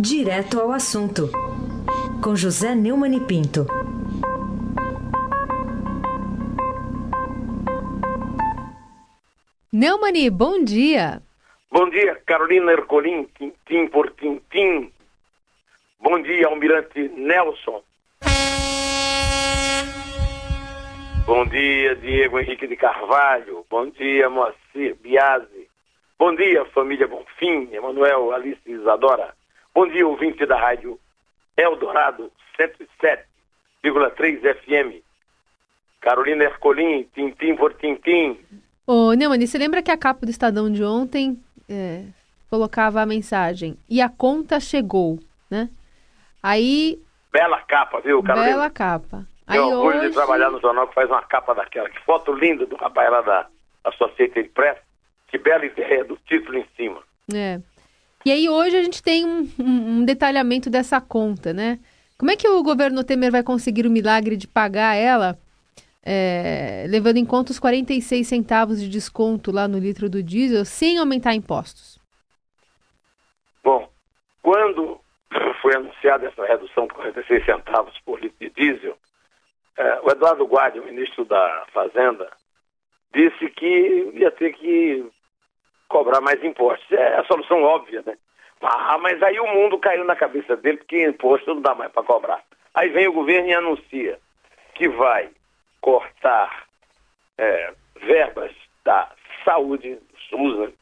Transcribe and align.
Direto 0.00 0.60
ao 0.60 0.70
assunto, 0.70 1.28
com 2.22 2.36
José 2.36 2.72
Neumann 2.72 3.16
e 3.16 3.20
Pinto. 3.20 3.66
Neumani, 9.72 10.30
bom 10.30 10.62
dia. 10.62 11.20
Bom 11.72 11.90
dia, 11.90 12.14
Carolina 12.24 12.70
Ercolim, 12.70 13.24
tintim 13.36 13.88
por 13.88 14.12
tintim. 14.12 14.92
Bom 16.00 16.22
dia, 16.22 16.46
Almirante 16.46 17.08
Nelson. 17.16 17.82
Bom 21.26 21.44
dia, 21.46 21.96
Diego 21.96 22.38
Henrique 22.38 22.68
de 22.68 22.76
Carvalho. 22.76 23.66
Bom 23.68 23.90
dia, 23.90 24.30
Moacir 24.30 24.94
Biasi. 25.02 25.68
Bom 26.16 26.36
dia, 26.36 26.64
família 26.66 27.08
Bonfim, 27.08 27.68
Emanuel, 27.72 28.32
Alice 28.32 28.62
Isadora. 28.64 29.36
Bom 29.78 29.86
dia, 29.86 30.04
ouvinte 30.04 30.44
da 30.44 30.58
rádio 30.58 30.98
Eldorado 31.56 32.32
107,3 32.58 34.40
FM. 34.56 35.04
Carolina 36.00 36.42
Ercolim, 36.42 37.04
tintim 37.14 37.54
por 37.54 37.72
tintim. 37.74 38.40
Ô, 38.84 39.12
Neumani, 39.12 39.46
você 39.46 39.56
lembra 39.56 39.80
que 39.80 39.92
a 39.92 39.96
capa 39.96 40.26
do 40.26 40.30
Estadão 40.30 40.68
de 40.68 40.82
ontem 40.82 41.40
é, 41.68 42.06
colocava 42.50 43.00
a 43.00 43.06
mensagem 43.06 43.78
e 43.88 44.00
a 44.00 44.08
conta 44.08 44.58
chegou, 44.58 45.20
né? 45.48 45.70
Aí... 46.42 47.00
Bela 47.30 47.60
capa, 47.60 48.00
viu, 48.00 48.20
Carolina? 48.20 48.50
Bela 48.50 48.70
capa. 48.70 49.28
Aí 49.46 49.60
Tenho 49.60 49.76
orgulho 49.76 49.98
hoje... 49.98 50.08
de 50.08 50.14
trabalhar 50.14 50.50
no 50.50 50.60
jornal 50.60 50.88
que 50.88 50.94
faz 50.94 51.08
uma 51.08 51.22
capa 51.22 51.54
daquela. 51.54 51.88
Que 51.88 52.00
foto 52.00 52.32
linda 52.32 52.66
do 52.66 52.74
rapaz 52.74 53.12
lá 53.12 53.20
da 53.20 53.46
Associated 53.84 54.48
Press. 54.48 54.76
Que 55.28 55.38
bela 55.38 55.64
ideia 55.64 56.04
do 56.04 56.16
título 56.26 56.58
em 56.58 56.66
cima. 56.76 57.00
É. 57.32 57.60
E 58.24 58.32
aí 58.32 58.48
hoje 58.48 58.76
a 58.76 58.82
gente 58.82 59.02
tem 59.02 59.24
um, 59.24 59.48
um, 59.58 60.04
detalhamento 60.04 60.68
dessa 60.68 61.00
conta, 61.00 61.52
né? 61.52 61.78
Como 62.18 62.30
é 62.30 62.36
que 62.36 62.48
o 62.48 62.62
governo 62.62 63.04
Temer 63.04 63.30
vai 63.30 63.42
conseguir 63.42 63.86
o 63.86 63.90
milagre 63.90 64.36
de 64.36 64.48
pagar 64.48 64.96
ela, 64.96 65.38
é, 66.04 66.84
levando 66.88 67.18
em 67.18 67.24
conta 67.24 67.52
os 67.52 67.60
46 67.60 68.26
centavos 68.26 68.80
de 68.80 68.88
desconto 68.88 69.52
lá 69.52 69.68
no 69.68 69.78
litro 69.78 70.10
do 70.10 70.22
diesel, 70.22 70.64
sem 70.64 70.98
aumentar 70.98 71.34
impostos? 71.34 71.98
Bom, 73.62 73.88
quando 74.42 75.00
foi 75.62 75.76
anunciada 75.76 76.26
essa 76.26 76.44
redução 76.44 76.86
de 76.88 76.94
46 76.94 77.44
centavos 77.44 77.94
por 78.04 78.20
litro 78.20 78.36
de 78.40 78.50
diesel, 78.50 78.98
é, 79.76 80.00
o 80.02 80.10
Eduardo 80.10 80.44
Guardi, 80.44 80.80
o 80.80 80.84
ministro 80.84 81.24
da 81.24 81.66
Fazenda, 81.72 82.28
disse 83.14 83.48
que 83.50 84.10
ia 84.14 84.30
ter 84.32 84.54
que 84.54 85.08
cobrar 85.88 86.20
mais 86.20 86.42
impostos. 86.44 86.90
É 86.92 87.16
a 87.16 87.24
solução 87.24 87.62
óbvia, 87.62 88.02
né? 88.06 88.16
Ah, 88.60 88.98
mas 88.98 89.22
aí 89.22 89.38
o 89.38 89.46
mundo 89.46 89.78
caiu 89.78 90.04
na 90.04 90.16
cabeça 90.16 90.56
dele 90.56 90.78
porque 90.78 91.06
imposto 91.06 91.54
não 91.54 91.62
dá 91.62 91.74
mais 91.74 91.92
para 91.92 92.02
cobrar. 92.02 92.42
Aí 92.74 92.88
vem 92.90 93.08
o 93.08 93.12
governo 93.12 93.48
e 93.48 93.54
anuncia 93.54 94.18
que 94.74 94.88
vai 94.88 95.30
cortar 95.80 96.64
é, 97.36 97.72
verbas 98.00 98.52
da 98.84 99.10
saúde, 99.44 99.98
SUS, 100.28 100.58
né? 100.58 100.72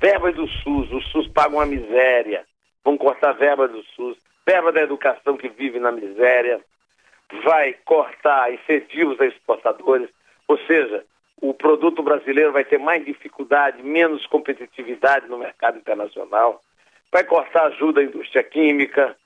verbas 0.00 0.34
do 0.34 0.46
SUS, 0.46 0.92
o 0.92 1.00
SUS 1.00 1.28
paga 1.28 1.54
uma 1.54 1.66
miséria, 1.66 2.44
vão 2.84 2.96
cortar 2.96 3.32
verbas 3.32 3.70
do 3.70 3.82
SUS, 3.94 4.16
verba 4.46 4.72
da 4.72 4.82
educação 4.82 5.36
que 5.36 5.48
vive 5.48 5.80
na 5.80 5.90
miséria, 5.90 6.60
vai 7.44 7.74
cortar 7.84 8.52
incentivos 8.52 9.20
a 9.20 9.26
exportadores, 9.26 10.08
ou 10.46 10.58
seja, 10.66 11.04
o 11.40 11.52
produto 11.52 12.02
brasileiro 12.02 12.52
vai 12.52 12.64
ter 12.64 12.78
mais 12.78 13.04
dificuldade, 13.04 13.82
menos 13.82 14.26
competitividade 14.26 15.28
no 15.28 15.38
mercado 15.38 15.78
internacional, 15.78 16.62
vai 17.12 17.24
cortar 17.24 17.66
ajuda 17.66 18.00
à 18.00 18.04
indústria 18.04 18.42
química, 18.42 19.16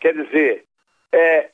quer 0.00 0.14
dizer, 0.14 0.64
é 1.12 1.50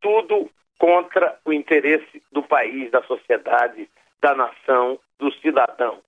tudo 0.00 0.50
contra 0.78 1.38
o 1.44 1.52
interesse 1.52 2.22
do 2.30 2.42
país, 2.42 2.90
da 2.90 3.02
sociedade, 3.02 3.88
da 4.20 4.34
nação, 4.34 4.98
do 5.18 5.32
cidadão. 5.34 5.98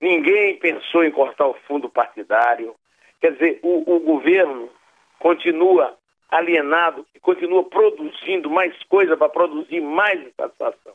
Ninguém 0.00 0.56
pensou 0.56 1.04
em 1.04 1.10
cortar 1.10 1.46
o 1.46 1.54
fundo 1.66 1.88
partidário. 1.88 2.74
Quer 3.20 3.32
dizer, 3.32 3.60
o, 3.62 3.96
o 3.96 4.00
governo 4.00 4.70
continua 5.18 5.96
alienado 6.30 7.06
e 7.14 7.20
continua 7.20 7.64
produzindo 7.64 8.50
mais 8.50 8.74
coisa 8.84 9.16
para 9.16 9.28
produzir 9.28 9.80
mais 9.80 10.20
insatisfação. 10.26 10.94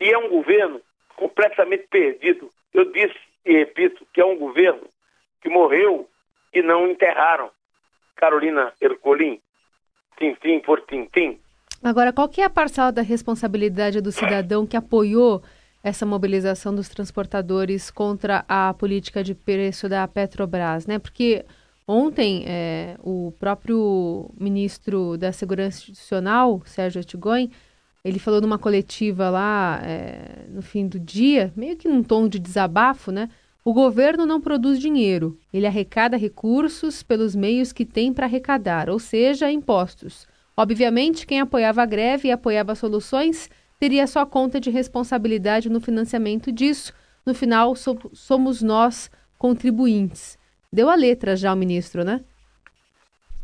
E 0.00 0.10
é 0.10 0.18
um 0.18 0.28
governo 0.28 0.80
completamente 1.16 1.86
perdido. 1.88 2.50
Eu 2.72 2.90
disse 2.92 3.18
e 3.44 3.52
repito 3.52 4.06
que 4.12 4.20
é 4.20 4.24
um 4.24 4.36
governo 4.36 4.88
que 5.42 5.48
morreu 5.48 6.08
e 6.52 6.62
não 6.62 6.88
enterraram. 6.88 7.50
Carolina 8.16 8.72
Ercolim, 8.80 9.40
tintim 10.18 10.60
por 10.60 10.80
tintim. 10.82 11.38
Agora, 11.82 12.12
qual 12.12 12.28
que 12.28 12.40
é 12.40 12.44
a 12.44 12.50
parcela 12.50 12.90
da 12.90 13.02
responsabilidade 13.02 14.00
do 14.00 14.10
cidadão 14.10 14.66
que 14.66 14.76
apoiou 14.76 15.42
essa 15.82 16.06
mobilização 16.06 16.74
dos 16.74 16.88
transportadores 16.88 17.90
contra 17.90 18.44
a 18.48 18.72
política 18.72 19.22
de 19.22 19.34
preço 19.34 19.88
da 19.88 20.08
Petrobras, 20.08 20.86
né? 20.86 20.98
Porque 20.98 21.44
Ontem, 21.86 22.44
é, 22.46 22.96
o 23.00 23.34
próprio 23.38 24.30
ministro 24.40 25.18
da 25.18 25.32
Segurança 25.32 25.78
Institucional, 25.78 26.62
Sérgio 26.64 27.02
Atigoin, 27.02 27.50
ele 28.04 28.18
falou 28.18 28.40
numa 28.40 28.58
coletiva 28.58 29.30
lá 29.30 29.80
é, 29.82 30.44
no 30.48 30.60
fim 30.60 30.86
do 30.86 31.00
dia, 31.00 31.52
meio 31.56 31.76
que 31.76 31.88
num 31.88 32.02
tom 32.02 32.28
de 32.28 32.38
desabafo, 32.38 33.10
né? 33.10 33.30
O 33.64 33.72
governo 33.72 34.26
não 34.26 34.42
produz 34.42 34.78
dinheiro, 34.78 35.38
ele 35.50 35.66
arrecada 35.66 36.18
recursos 36.18 37.02
pelos 37.02 37.34
meios 37.34 37.72
que 37.72 37.86
tem 37.86 38.12
para 38.12 38.26
arrecadar, 38.26 38.90
ou 38.90 38.98
seja, 38.98 39.50
impostos. 39.50 40.28
Obviamente, 40.54 41.26
quem 41.26 41.40
apoiava 41.40 41.82
a 41.82 41.86
greve 41.86 42.28
e 42.28 42.30
apoiava 42.30 42.74
soluções 42.74 43.48
teria 43.80 44.06
sua 44.06 44.26
conta 44.26 44.60
de 44.60 44.70
responsabilidade 44.70 45.70
no 45.70 45.80
financiamento 45.80 46.52
disso. 46.52 46.92
No 47.24 47.34
final, 47.34 47.74
so 47.74 47.98
somos 48.12 48.62
nós, 48.62 49.10
contribuintes. 49.38 50.38
Deu 50.70 50.90
a 50.90 50.94
letra 50.94 51.34
já 51.34 51.52
o 51.52 51.56
ministro, 51.56 52.04
né? 52.04 52.22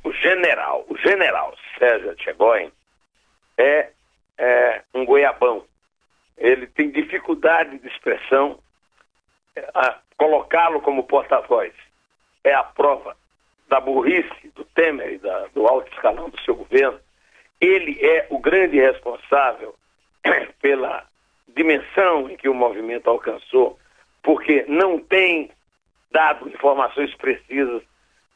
O 0.05 0.13
general, 0.13 0.85
o 0.89 0.97
general 0.99 1.55
César 1.79 2.15
Tchegoin 2.17 2.71
é, 3.59 3.91
é 4.41 4.83
um 4.95 5.05
goiabão. 5.05 5.65
Ele 6.37 6.67
tem 6.67 6.91
dificuldade 6.91 7.79
de 7.79 7.87
expressão. 7.87 8.59
É, 9.55 9.95
colocá-lo 10.17 10.81
como 10.81 11.05
porta-voz 11.05 11.73
é 12.43 12.55
a 12.55 12.63
prova 12.63 13.17
da 13.69 13.79
burrice 13.79 14.49
do 14.55 14.65
Temer 14.65 15.13
e 15.15 15.19
da, 15.19 15.47
do 15.49 15.67
alto 15.67 15.93
escalão 15.93 16.31
do 16.31 16.41
seu 16.41 16.57
governo. 16.57 16.99
Ele 17.61 17.99
é 18.01 18.27
o 18.31 18.39
grande 18.39 18.81
responsável 18.81 19.75
pela 20.61 21.07
dimensão 21.49 22.31
em 22.31 22.37
que 22.37 22.49
o 22.49 22.55
movimento 22.55 23.11
alcançou, 23.11 23.79
porque 24.23 24.65
não 24.67 24.99
tem 24.99 25.51
dado 26.11 26.49
informações 26.49 27.15
precisas, 27.17 27.83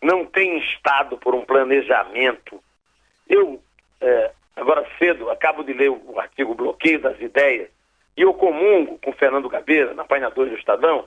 não 0.02 0.26
tem 0.26 0.58
estado 0.58 1.16
por 1.16 1.34
um 1.34 1.44
planejamento. 1.44 2.62
Eu, 3.28 3.60
é, 4.00 4.32
agora 4.56 4.86
cedo, 4.98 5.30
acabo 5.30 5.62
de 5.62 5.72
ler 5.72 5.90
o 5.90 6.18
artigo 6.18 6.54
Bloqueio 6.54 7.00
das 7.00 7.20
Ideias, 7.20 7.68
e 8.16 8.22
eu 8.22 8.32
comungo 8.34 8.98
com 8.98 9.12
Fernando 9.12 9.48
Gabeira, 9.48 9.94
na 9.94 10.04
página 10.04 10.30
2 10.30 10.50
do 10.50 10.58
Estadão, 10.58 11.06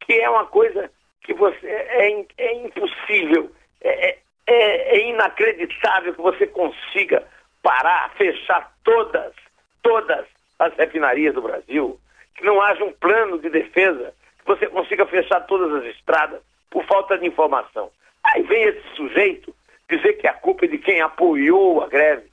que 0.00 0.12
é 0.12 0.30
uma 0.30 0.46
coisa 0.46 0.90
que 1.22 1.34
você 1.34 1.66
é, 1.66 2.24
é 2.38 2.54
impossível, 2.64 3.50
é, 3.80 4.10
é, 4.10 4.18
é, 4.46 4.98
é 4.98 5.08
inacreditável 5.08 6.14
que 6.14 6.20
você 6.20 6.46
consiga 6.46 7.26
parar, 7.62 8.10
fechar 8.16 8.72
todas, 8.84 9.34
todas 9.82 10.24
as 10.58 10.72
refinarias 10.74 11.34
do 11.34 11.42
Brasil, 11.42 11.98
que 12.34 12.44
não 12.44 12.62
haja 12.62 12.84
um 12.84 12.92
plano 12.92 13.38
de 13.38 13.50
defesa 13.50 14.14
você 14.48 14.66
consiga 14.66 15.04
fechar 15.06 15.40
todas 15.42 15.70
as 15.74 15.94
estradas 15.94 16.40
por 16.70 16.82
falta 16.86 17.18
de 17.18 17.26
informação. 17.26 17.90
Aí 18.24 18.42
vem 18.42 18.64
esse 18.64 18.82
sujeito 18.96 19.54
dizer 19.90 20.14
que 20.14 20.26
a 20.26 20.32
culpa 20.32 20.64
é 20.64 20.68
de 20.68 20.78
quem 20.78 21.02
apoiou 21.02 21.82
a 21.82 21.86
greve. 21.86 22.27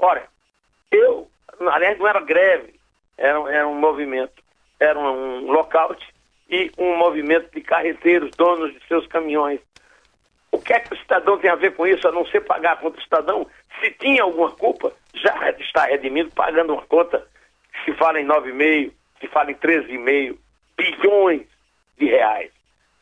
Ora, 0.00 0.26
eu, 0.90 1.30
aliás, 1.60 1.98
não 1.98 2.08
era 2.08 2.20
greve, 2.20 2.74
era, 3.18 3.38
era 3.52 3.68
um 3.68 3.78
movimento, 3.78 4.42
era 4.78 4.98
um, 4.98 5.46
um 5.46 5.52
lockout 5.52 6.02
e 6.48 6.72
um 6.78 6.96
movimento 6.96 7.52
de 7.52 7.60
carreteiros, 7.60 8.30
donos 8.36 8.72
de 8.72 8.86
seus 8.88 9.06
caminhões. 9.06 9.60
O 10.50 10.58
que 10.58 10.72
é 10.72 10.80
que 10.80 10.94
o 10.94 10.98
cidadão 10.98 11.38
tem 11.38 11.50
a 11.50 11.54
ver 11.54 11.76
com 11.76 11.86
isso, 11.86 12.08
a 12.08 12.12
não 12.12 12.26
ser 12.26 12.40
pagar 12.40 12.80
contra 12.80 12.98
o 12.98 13.04
cidadão? 13.04 13.46
Se 13.80 13.90
tinha 13.92 14.22
alguma 14.22 14.50
culpa, 14.50 14.92
já 15.14 15.50
está 15.50 15.84
redimido 15.84 16.30
pagando 16.32 16.72
uma 16.72 16.82
conta 16.82 17.24
se 17.84 17.92
fala 17.94 18.20
em 18.20 18.26
9,5, 18.26 18.92
se 19.20 19.28
fala 19.28 19.50
em 19.50 19.54
13,5 19.54 20.36
bilhões 20.76 21.46
de 21.98 22.06
reais. 22.06 22.50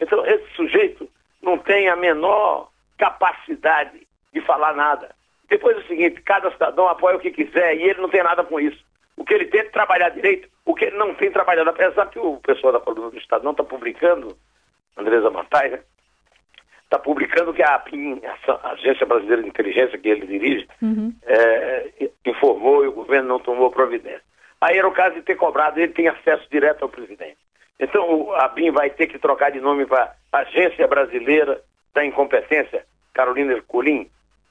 Então, 0.01 0.25
esse 0.27 0.49
sujeito 0.55 1.09
não 1.43 1.59
tem 1.59 1.89
a 1.89 1.97
menor 1.97 2.71
capacidade 2.97 4.07
de 4.33 4.41
falar 4.43 4.75
nada. 4.75 5.15
Depois 5.49 5.77
é 5.77 5.81
o 5.81 5.87
seguinte, 5.87 6.21
cada 6.23 6.51
cidadão 6.51 6.89
apoia 6.89 7.17
o 7.17 7.21
que 7.21 7.31
quiser 7.31 7.77
e 7.77 7.83
ele 7.83 8.01
não 8.01 8.09
tem 8.09 8.23
nada 8.23 8.45
com 8.45 8.61
isso. 8.61 8.85
O 9.17 9.25
que 9.25 9.35
ele 9.35 9.47
tem 9.47 9.61
é 9.61 9.65
trabalhar 9.65 10.11
direito, 10.11 10.49
o 10.65 10.75
que 10.75 10.85
ele 10.85 10.97
não 10.97 11.15
tem 11.15 11.31
trabalhado, 11.31 11.71
apesar 11.71 12.07
que 12.07 12.19
o 12.19 12.37
pessoal 12.37 12.73
da 12.73 12.81
coluna 12.81 13.11
do 13.11 13.19
Estado 13.19 13.43
não 13.43 13.53
está 13.53 13.65
publicando, 13.65 14.37
Andresa 14.97 15.31
Matai, 15.31 15.71
né? 15.71 15.81
está 16.85 16.99
publicando 16.99 17.53
que 17.53 17.63
a 17.63 17.75
APIN, 17.75 18.21
a 18.25 18.71
Agência 18.71 19.05
Brasileira 19.05 19.43
de 19.43 19.49
Inteligência, 19.49 19.99
que 19.99 20.09
ele 20.09 20.27
dirige, 20.27 20.67
uhum. 20.81 21.13
é, 21.27 21.91
informou 22.25 22.85
e 22.85 22.89
o 22.89 22.93
governo 22.93 23.29
não 23.29 23.39
tomou 23.39 23.71
providência. 23.71 24.23
Aí 24.61 24.79
era 24.79 24.89
o 24.89 24.93
caso 24.93 25.17
de 25.17 25.23
ter 25.23 25.37
cobrado, 25.37 25.79
ele 25.79 25.93
tem 25.93 26.09
acesso 26.09 26.49
direto 26.51 26.83
ao 26.83 26.89
presidente. 26.89 27.37
Então 27.79 28.33
a 28.35 28.49
BIM 28.49 28.71
vai 28.71 28.91
ter 28.91 29.07
que 29.07 29.19
trocar 29.19 29.51
de 29.51 29.61
nome 29.61 29.87
para 29.87 30.15
Agência 30.33 30.87
Brasileira 30.89 31.63
da 31.95 32.05
Incompetência, 32.05 32.85
Carolina 33.13 33.53
Ercolim, 33.53 34.11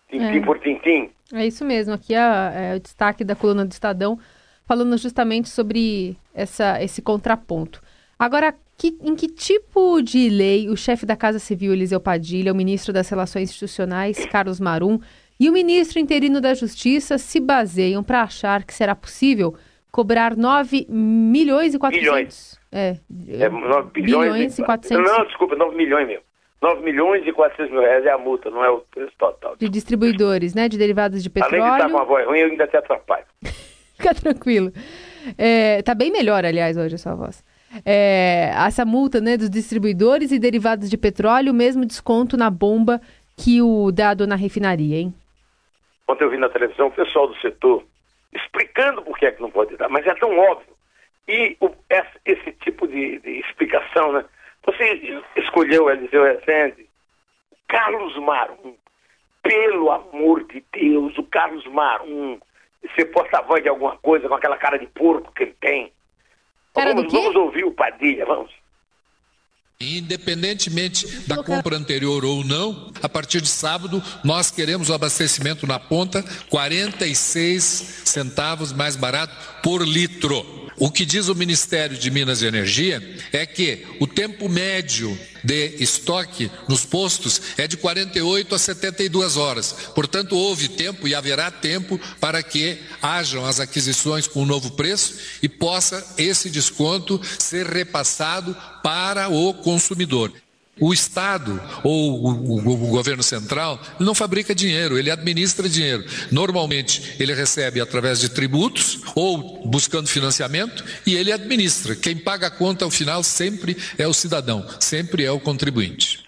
tintim 0.09 0.37
é. 0.37 0.41
por 0.41 0.59
tintim. 0.59 1.09
É 1.33 1.45
isso 1.45 1.65
mesmo, 1.65 1.93
aqui 1.93 2.13
é, 2.13 2.71
é 2.71 2.75
o 2.75 2.79
destaque 2.79 3.23
da 3.23 3.35
coluna 3.35 3.65
do 3.65 3.71
Estadão, 3.71 4.17
falando 4.65 4.97
justamente 4.97 5.49
sobre 5.49 6.17
essa, 6.33 6.81
esse 6.81 7.01
contraponto. 7.01 7.81
Agora, 8.17 8.53
que, 8.77 8.97
em 9.01 9.15
que 9.15 9.27
tipo 9.27 10.01
de 10.01 10.29
lei 10.29 10.69
o 10.69 10.77
chefe 10.77 11.05
da 11.05 11.15
Casa 11.15 11.39
Civil, 11.39 11.73
Eliseu 11.73 11.99
Padilha, 11.99 12.53
o 12.53 12.55
ministro 12.55 12.93
das 12.93 13.09
Relações 13.09 13.49
Institucionais, 13.49 14.25
Carlos 14.27 14.59
Marum, 14.59 14.99
e 15.39 15.49
o 15.49 15.53
ministro 15.53 15.99
interino 15.99 16.41
da 16.41 16.53
Justiça 16.53 17.17
se 17.17 17.39
baseiam 17.39 18.03
para 18.03 18.23
achar 18.23 18.63
que 18.63 18.73
será 18.73 18.95
possível 18.95 19.55
cobrar 19.91 20.35
9 20.35 20.87
milhões 20.89 21.73
e 21.73 21.79
400... 21.79 22.13
Milhões. 22.13 22.59
É, 22.71 22.97
é 23.29 23.49
9 23.49 23.91
bilhões, 23.91 24.33
bilhões 24.33 24.59
e 24.59 24.63
400... 24.63 25.11
Não, 25.11 25.25
desculpa, 25.25 25.55
9 25.55 25.75
milhões 25.75 26.07
mesmo. 26.07 26.26
9 26.61 26.81
milhões 26.81 27.25
e 27.25 27.31
400 27.31 27.71
mil 27.71 27.81
reais 27.81 28.05
é 28.05 28.11
a 28.11 28.17
multa, 28.17 28.49
não 28.49 28.63
é 28.63 28.69
o 28.69 28.79
preço 28.79 29.13
total. 29.17 29.55
De 29.57 29.69
distribuidores, 29.69 30.55
né? 30.55 30.67
De 30.67 30.77
derivados 30.77 31.21
de 31.21 31.29
petróleo. 31.29 31.63
Além 31.63 31.77
de 31.77 31.85
estar 31.85 31.91
com 31.91 32.01
a 32.01 32.05
voz 32.05 32.25
ruim, 32.25 32.39
eu 32.39 32.47
ainda 32.47 32.67
te 32.67 32.77
atrapalho. 32.77 33.25
Fica 33.95 34.13
tranquilo. 34.13 34.71
É, 35.37 35.81
tá 35.81 35.93
bem 35.93 36.11
melhor, 36.11 36.45
aliás, 36.45 36.77
hoje 36.77 36.95
a 36.95 36.97
sua 36.97 37.15
voz. 37.15 37.43
É, 37.85 38.51
essa 38.65 38.85
multa 38.85 39.19
né, 39.19 39.37
dos 39.37 39.49
distribuidores 39.49 40.31
e 40.31 40.39
derivados 40.39 40.89
de 40.89 40.97
petróleo, 40.97 41.51
o 41.51 41.55
mesmo 41.55 41.85
desconto 41.85 42.37
na 42.37 42.49
bomba 42.49 43.01
que 43.35 43.61
o 43.61 43.91
dado 43.91 44.25
na 44.25 44.35
refinaria, 44.35 44.97
hein? 44.97 45.13
Ontem 46.07 46.23
eu 46.23 46.29
vi 46.29 46.37
na 46.37 46.49
televisão 46.49 46.87
o 46.87 46.91
pessoal 46.91 47.27
do 47.27 47.35
setor 47.37 47.83
explicando 48.33 49.01
por 49.01 49.17
que 49.17 49.25
é 49.25 49.31
que 49.31 49.41
não 49.41 49.51
pode 49.51 49.75
dar, 49.77 49.89
mas 49.89 50.05
é 50.05 50.13
tão 50.15 50.37
óbvio. 50.37 50.75
E 51.27 51.57
o, 51.59 51.69
esse, 51.89 52.19
esse, 52.25 52.51
tipo 52.63 52.87
de, 52.87 53.19
de, 53.19 53.39
explicação, 53.39 54.13
né? 54.13 54.25
Você 54.67 55.23
escolheu 55.37 55.89
Eliseu 55.89 56.23
Rezende, 56.23 56.87
Carlos 57.67 58.15
Marum, 58.17 58.75
pelo 59.41 59.89
amor 59.89 60.45
de 60.45 60.63
Deus, 60.73 61.17
o 61.17 61.23
Carlos 61.23 61.65
Marum, 61.67 62.37
ser 62.95 63.05
porta-voz 63.05 63.63
de 63.63 63.69
alguma 63.69 63.97
coisa 63.97 64.27
com 64.27 64.35
aquela 64.35 64.57
cara 64.57 64.77
de 64.77 64.85
porco 64.87 65.31
que 65.33 65.43
ele 65.43 65.55
tem. 65.59 65.91
Cara 66.75 66.93
vamos, 66.93 67.11
vamos 67.11 67.35
ouvir 67.35 67.63
o 67.63 67.71
Padilha, 67.71 68.25
vamos. 68.25 68.51
Independentemente 69.79 71.27
da 71.27 71.43
compra 71.43 71.75
anterior 71.75 72.25
ou 72.25 72.43
não, 72.43 72.91
a 73.01 73.07
partir 73.07 73.41
de 73.41 73.47
sábado 73.47 74.01
nós 74.23 74.49
queremos 74.49 74.89
o 74.89 74.93
abastecimento 74.93 75.67
na 75.67 75.79
ponta 75.79 76.23
46 76.49 77.61
centavos 78.05 78.73
mais 78.73 78.95
barato 78.95 79.33
por 79.61 79.81
litro. 79.81 80.56
O 80.79 80.91
que 80.91 81.05
diz 81.05 81.27
o 81.27 81.33
Ministério 81.33 81.97
de 81.97 82.11
Minas 82.11 82.43
e 82.43 82.45
Energia 82.45 83.01
é 83.33 83.47
que 83.47 83.83
o 83.99 84.05
tempo 84.05 84.47
médio 84.47 85.17
de 85.43 85.75
estoque 85.79 86.51
nos 86.67 86.85
postos 86.85 87.41
é 87.57 87.67
de 87.67 87.75
48 87.77 88.53
a 88.53 88.59
72 88.59 89.37
horas. 89.37 89.71
Portanto, 89.95 90.35
houve 90.37 90.67
tempo 90.67 91.07
e 91.07 91.15
haverá 91.15 91.49
tempo 91.49 91.99
para 92.19 92.43
que 92.43 92.77
hajam 93.01 93.43
as 93.43 93.59
aquisições 93.59 94.27
com 94.27 94.43
o 94.43 94.45
novo 94.45 94.71
preço 94.71 95.15
e 95.41 95.49
possa 95.49 96.05
esse 96.15 96.47
desconto 96.47 97.19
ser 97.39 97.65
repassado 97.65 98.55
para 98.83 99.29
o 99.29 99.55
consumidor. 99.55 100.31
O 100.79 100.93
Estado 100.93 101.59
ou 101.83 102.23
o, 102.23 102.29
o, 102.29 102.87
o, 102.87 102.89
governo 102.89 103.23
central 103.23 103.79
não 103.99 104.13
fabrica 104.13 104.53
dinheiro, 104.53 104.97
ele 104.97 105.09
administra 105.09 105.67
dinheiro. 105.67 106.03
Normalmente 106.31 107.21
ele 107.21 107.33
recebe 107.33 107.81
através 107.81 108.19
de 108.19 108.33
tributos 108.33 109.01
ou 109.15 109.65
buscando 109.65 110.07
financiamento 110.07 110.83
e 111.05 111.15
ele 111.15 111.31
administra. 111.31 111.95
Quem 111.95 112.17
paga 112.17 112.47
a 112.47 112.51
conta 112.51 112.85
ao 112.85 112.91
final 112.91 113.23
sempre 113.23 113.75
é 113.97 114.07
o 114.07 114.13
cidadão, 114.13 114.63
sempre 114.79 115.25
é 115.25 115.31
o 115.31 115.39
contribuinte. 115.39 116.23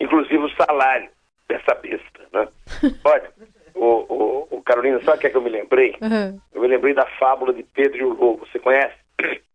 Inclusive 0.00 0.38
o 0.38 0.50
salário 0.56 1.10
dessa 1.48 1.74
besta. 1.74 2.20
Né? 2.32 2.48
Olha, 3.04 3.30
o, 3.74 4.46
o, 4.50 4.62
Carolina, 4.62 5.02
sabe 5.02 5.18
o 5.18 5.20
que, 5.20 5.26
é 5.26 5.30
que 5.30 5.36
eu 5.36 5.42
me 5.42 5.50
lembrei? 5.50 5.96
Uhum. 6.00 6.40
Eu 6.54 6.62
me 6.62 6.68
lembrei 6.68 6.94
da 6.94 7.06
fábula 7.18 7.52
de 7.52 7.62
Pedro 7.62 7.98
e 7.98 8.04
o 8.04 8.14
Lobo. 8.14 8.46
Você 8.46 8.58
conhece? 8.58 8.94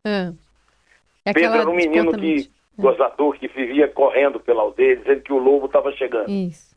Uhum. 0.05 0.37
É 1.25 1.33
Pedro 1.33 1.59
era 1.59 1.69
um 1.69 1.75
menino 1.75 2.11
que 2.17 2.49
gozador 2.77 3.37
que 3.37 3.47
vivia 3.47 3.87
correndo 3.87 4.39
pela 4.39 4.61
aldeia, 4.61 4.97
dizendo 4.97 5.21
que 5.21 5.33
o 5.33 5.37
lobo 5.37 5.67
estava 5.67 5.91
chegando. 5.93 6.29
Isso. 6.29 6.75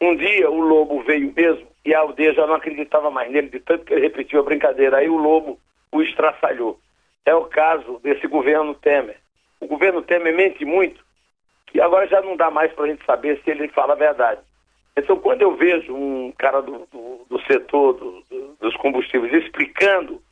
Um 0.00 0.14
dia 0.14 0.50
o 0.50 0.60
lobo 0.60 1.02
veio 1.02 1.32
mesmo 1.34 1.66
e 1.84 1.94
a 1.94 2.00
aldeia 2.00 2.34
já 2.34 2.46
não 2.46 2.54
acreditava 2.54 3.10
mais 3.10 3.30
nele, 3.30 3.48
de 3.48 3.60
tanto 3.60 3.84
que 3.84 3.94
ele 3.94 4.02
repetiu 4.02 4.40
a 4.40 4.42
brincadeira. 4.42 4.98
Aí 4.98 5.08
o 5.08 5.16
lobo 5.16 5.58
o 5.92 6.02
estraçalhou. 6.02 6.78
É 7.24 7.34
o 7.34 7.44
caso 7.44 7.98
desse 8.02 8.26
governo 8.26 8.74
Temer. 8.74 9.16
O 9.60 9.66
governo 9.66 10.02
Temer 10.02 10.34
mente 10.34 10.64
muito, 10.64 11.02
que 11.66 11.80
agora 11.80 12.06
já 12.06 12.20
não 12.20 12.36
dá 12.36 12.50
mais 12.50 12.72
para 12.72 12.84
a 12.84 12.88
gente 12.88 13.04
saber 13.04 13.40
se 13.42 13.50
ele 13.50 13.68
fala 13.68 13.94
a 13.94 13.96
verdade. 13.96 14.40
Então, 14.96 15.16
quando 15.18 15.42
eu 15.42 15.54
vejo 15.56 15.94
um 15.94 16.32
cara 16.38 16.62
do, 16.62 16.86
do, 16.90 17.26
do 17.28 17.40
setor 17.42 17.94
do, 17.94 18.22
dos 18.60 18.76
combustíveis 18.76 19.32
explicando 19.32 20.22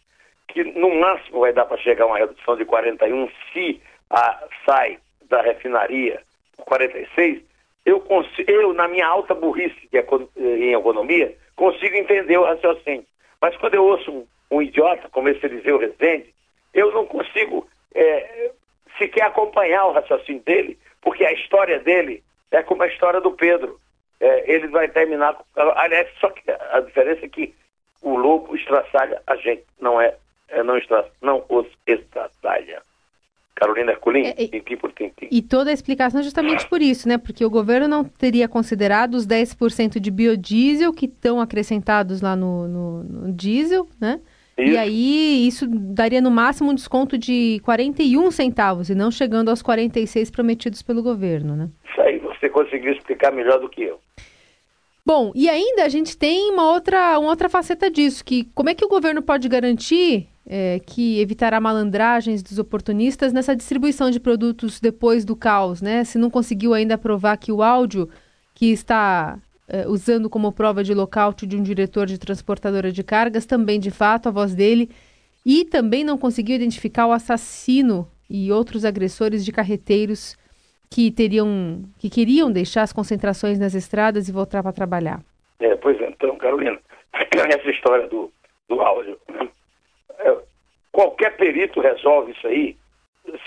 que 0.49 0.65
no 0.65 0.95
máximo 1.01 1.41
vai 1.41 1.53
dar 1.53 1.67
para 1.67 1.77
chegar 1.79 2.05
a 2.05 2.07
uma 2.07 2.19
redução 2.19 2.57
de 2.57 2.65
41 2.65 3.29
se 3.53 3.81
a, 4.15 4.45
sai 4.65 4.99
da 5.29 5.43
refinaria 5.43 6.23
por 6.57 6.65
46, 6.67 7.43
eu, 7.85 8.01
consigo, 8.01 8.51
eu, 8.51 8.73
na 8.73 8.89
minha 8.89 9.07
alta 9.07 9.35
burrice 9.35 9.89
que 9.89 9.99
é 9.99 10.07
em 10.37 10.73
economia, 10.73 11.37
consigo 11.57 11.97
entender 11.97 12.39
o 12.39 12.45
raciocínio. 12.45 13.05
Mas 13.41 13.57
quando 13.57 13.75
eu 13.75 13.85
ouço 13.85 14.11
um, 14.11 14.27
um 14.51 14.63
idiota 14.63 15.09
como 15.11 15.29
esse 15.29 15.45
Eliseu 15.45 15.79
Rezende, 15.79 16.33
eu 16.73 16.93
não 16.93 17.07
consigo 17.07 17.69
é, 17.95 18.51
sequer 18.99 19.25
acompanhar 19.25 19.87
o 19.87 19.93
raciocínio 19.93 20.43
dele, 20.43 20.79
porque 21.03 21.25
a 21.25 21.33
história 21.33 21.79
dele 21.81 22.23
é 22.51 22.63
como 22.63 22.83
a 22.83 22.89
história 22.89 23.21
do 23.21 23.33
Pedro. 23.33 23.79
É, 24.21 24.51
ele 24.51 24.69
vai 24.69 24.89
terminar. 24.89 25.37
Aliás, 25.57 26.09
só 26.21 26.31
que 26.31 26.43
a 26.51 26.81
diferença 26.81 27.27
é 27.27 27.29
que 27.29 27.55
o 28.01 28.17
lobo 28.17 28.55
estraçalha 28.55 29.21
a 29.27 29.37
gente, 29.37 29.65
não 29.81 30.01
é, 30.01 30.17
é 30.49 30.63
não, 30.63 30.79
estra, 30.79 31.11
não 31.21 31.45
os 31.49 31.67
estraçalha. 31.87 32.83
Carolina 33.55 33.93
Herculin, 33.93 34.27
é, 34.27 34.33
tintim 34.33 34.77
por 34.77 34.93
tintim. 34.93 35.29
E 35.31 35.41
toda 35.41 35.71
a 35.71 35.73
explicação 35.73 36.21
é 36.21 36.23
justamente 36.25 36.67
por 36.69 36.83
isso, 36.83 37.09
né? 37.09 37.17
Porque 37.17 37.45
o 37.45 37.51
governo 37.51 37.87
não 37.87 38.05
teria 38.05 38.49
considerado 38.49 39.15
os 39.15 39.27
10% 39.27 40.01
de 40.01 40.11
biodiesel 40.11 40.93
que 40.93 41.07
estão 41.07 41.41
acrescentados 41.41 42.21
lá 42.21 42.35
no, 42.35 42.67
no, 42.67 43.05
no 43.05 43.33
diesel, 43.33 43.89
né? 44.01 44.21
Isso. 44.57 44.73
E 44.73 44.77
aí 44.77 45.47
isso 45.47 45.67
daria 45.69 46.21
no 46.21 46.31
máximo 46.31 46.71
um 46.71 46.75
desconto 46.75 47.19
de 47.19 47.61
41 47.65 48.31
centavos 48.31 48.89
e 48.89 48.95
não 48.95 49.11
chegando 49.11 49.49
aos 49.49 49.63
46 49.63 50.31
prometidos 50.31 50.83
pelo 50.83 51.03
governo, 51.03 51.57
né? 51.57 51.69
Isso 51.91 52.01
aí 52.01 52.19
você 52.19 52.49
conseguiu 52.49 52.93
explicar 52.93 53.33
melhor 53.33 53.61
do 53.61 53.69
que 53.69 53.83
eu. 53.83 54.01
Bom, 55.07 55.33
e 55.35 55.49
ainda 55.51 55.85
a 55.85 55.89
gente 55.89 56.17
tem 56.17 56.51
uma 56.51 56.73
outra, 56.73 57.19
uma 57.19 57.29
outra 57.29 57.49
faceta 57.49 57.91
disso, 57.91 58.25
que 58.25 58.45
como 58.55 58.71
é 58.71 58.75
que 58.75 58.85
o 58.85 58.89
governo 58.89 59.21
pode 59.21 59.49
garantir 59.49 60.29
é, 60.47 60.81
que 60.81 61.21
evitará 61.21 61.61
malandragens 61.61 62.43
dos 62.43 62.59
oportunistas 62.59 63.33
nessa 63.33 63.57
distribuição 63.57 64.11
de 64.11 64.21
produtos 64.21 64.81
depois 64.81 65.25
do 65.25 65.35
caos, 65.35 65.81
né? 65.81 66.05
Se 66.05 66.19
não 66.19 66.31
conseguiu 66.31 66.75
ainda 66.75 66.99
provar 66.99 67.37
que 67.37 67.51
o 67.51 67.63
áudio 67.63 68.09
que 68.55 68.71
está 68.71 69.39
é, 69.67 69.87
usando 69.89 70.29
como 70.29 70.53
prova 70.53 70.85
de 70.85 70.93
lockout 70.93 71.47
de 71.47 71.57
um 71.57 71.63
diretor 71.63 72.07
de 72.07 72.19
transportadora 72.19 72.93
de 72.93 73.03
cargas, 73.03 73.47
também 73.47 73.81
de 73.81 73.91
fato 73.91 74.29
a 74.29 74.33
voz 74.33 74.55
dele, 74.55 74.91
e 75.45 75.65
também 75.65 76.05
não 76.05 76.19
conseguiu 76.19 76.57
identificar 76.57 77.07
o 77.07 77.13
assassino 77.13 78.09
e 78.29 78.53
outros 78.53 78.85
agressores 78.85 79.45
de 79.45 79.53
carreteiros 79.53 80.37
que 80.91 81.11
teriam, 81.11 81.83
que 81.99 82.09
queriam 82.09 82.51
deixar 82.53 82.83
as 82.83 82.93
concentrações 82.93 83.59
nas 83.59 83.75
estradas 83.75 84.29
e 84.29 84.33
voltar 84.33 84.63
para 84.63 84.73
trabalhar. 84.73 85.21
É, 85.59 85.75
pois 85.77 86.01
é, 86.01 86.09
então, 86.09 86.37
Carolina, 86.37 86.79
essa 87.49 87.71
história 87.71 88.07
do, 88.09 88.31
do 88.69 88.81
áudio 88.81 89.19
qualquer 90.93 91.37
perito 91.37 91.81
resolve 91.81 92.33
isso 92.33 92.47
aí. 92.47 92.77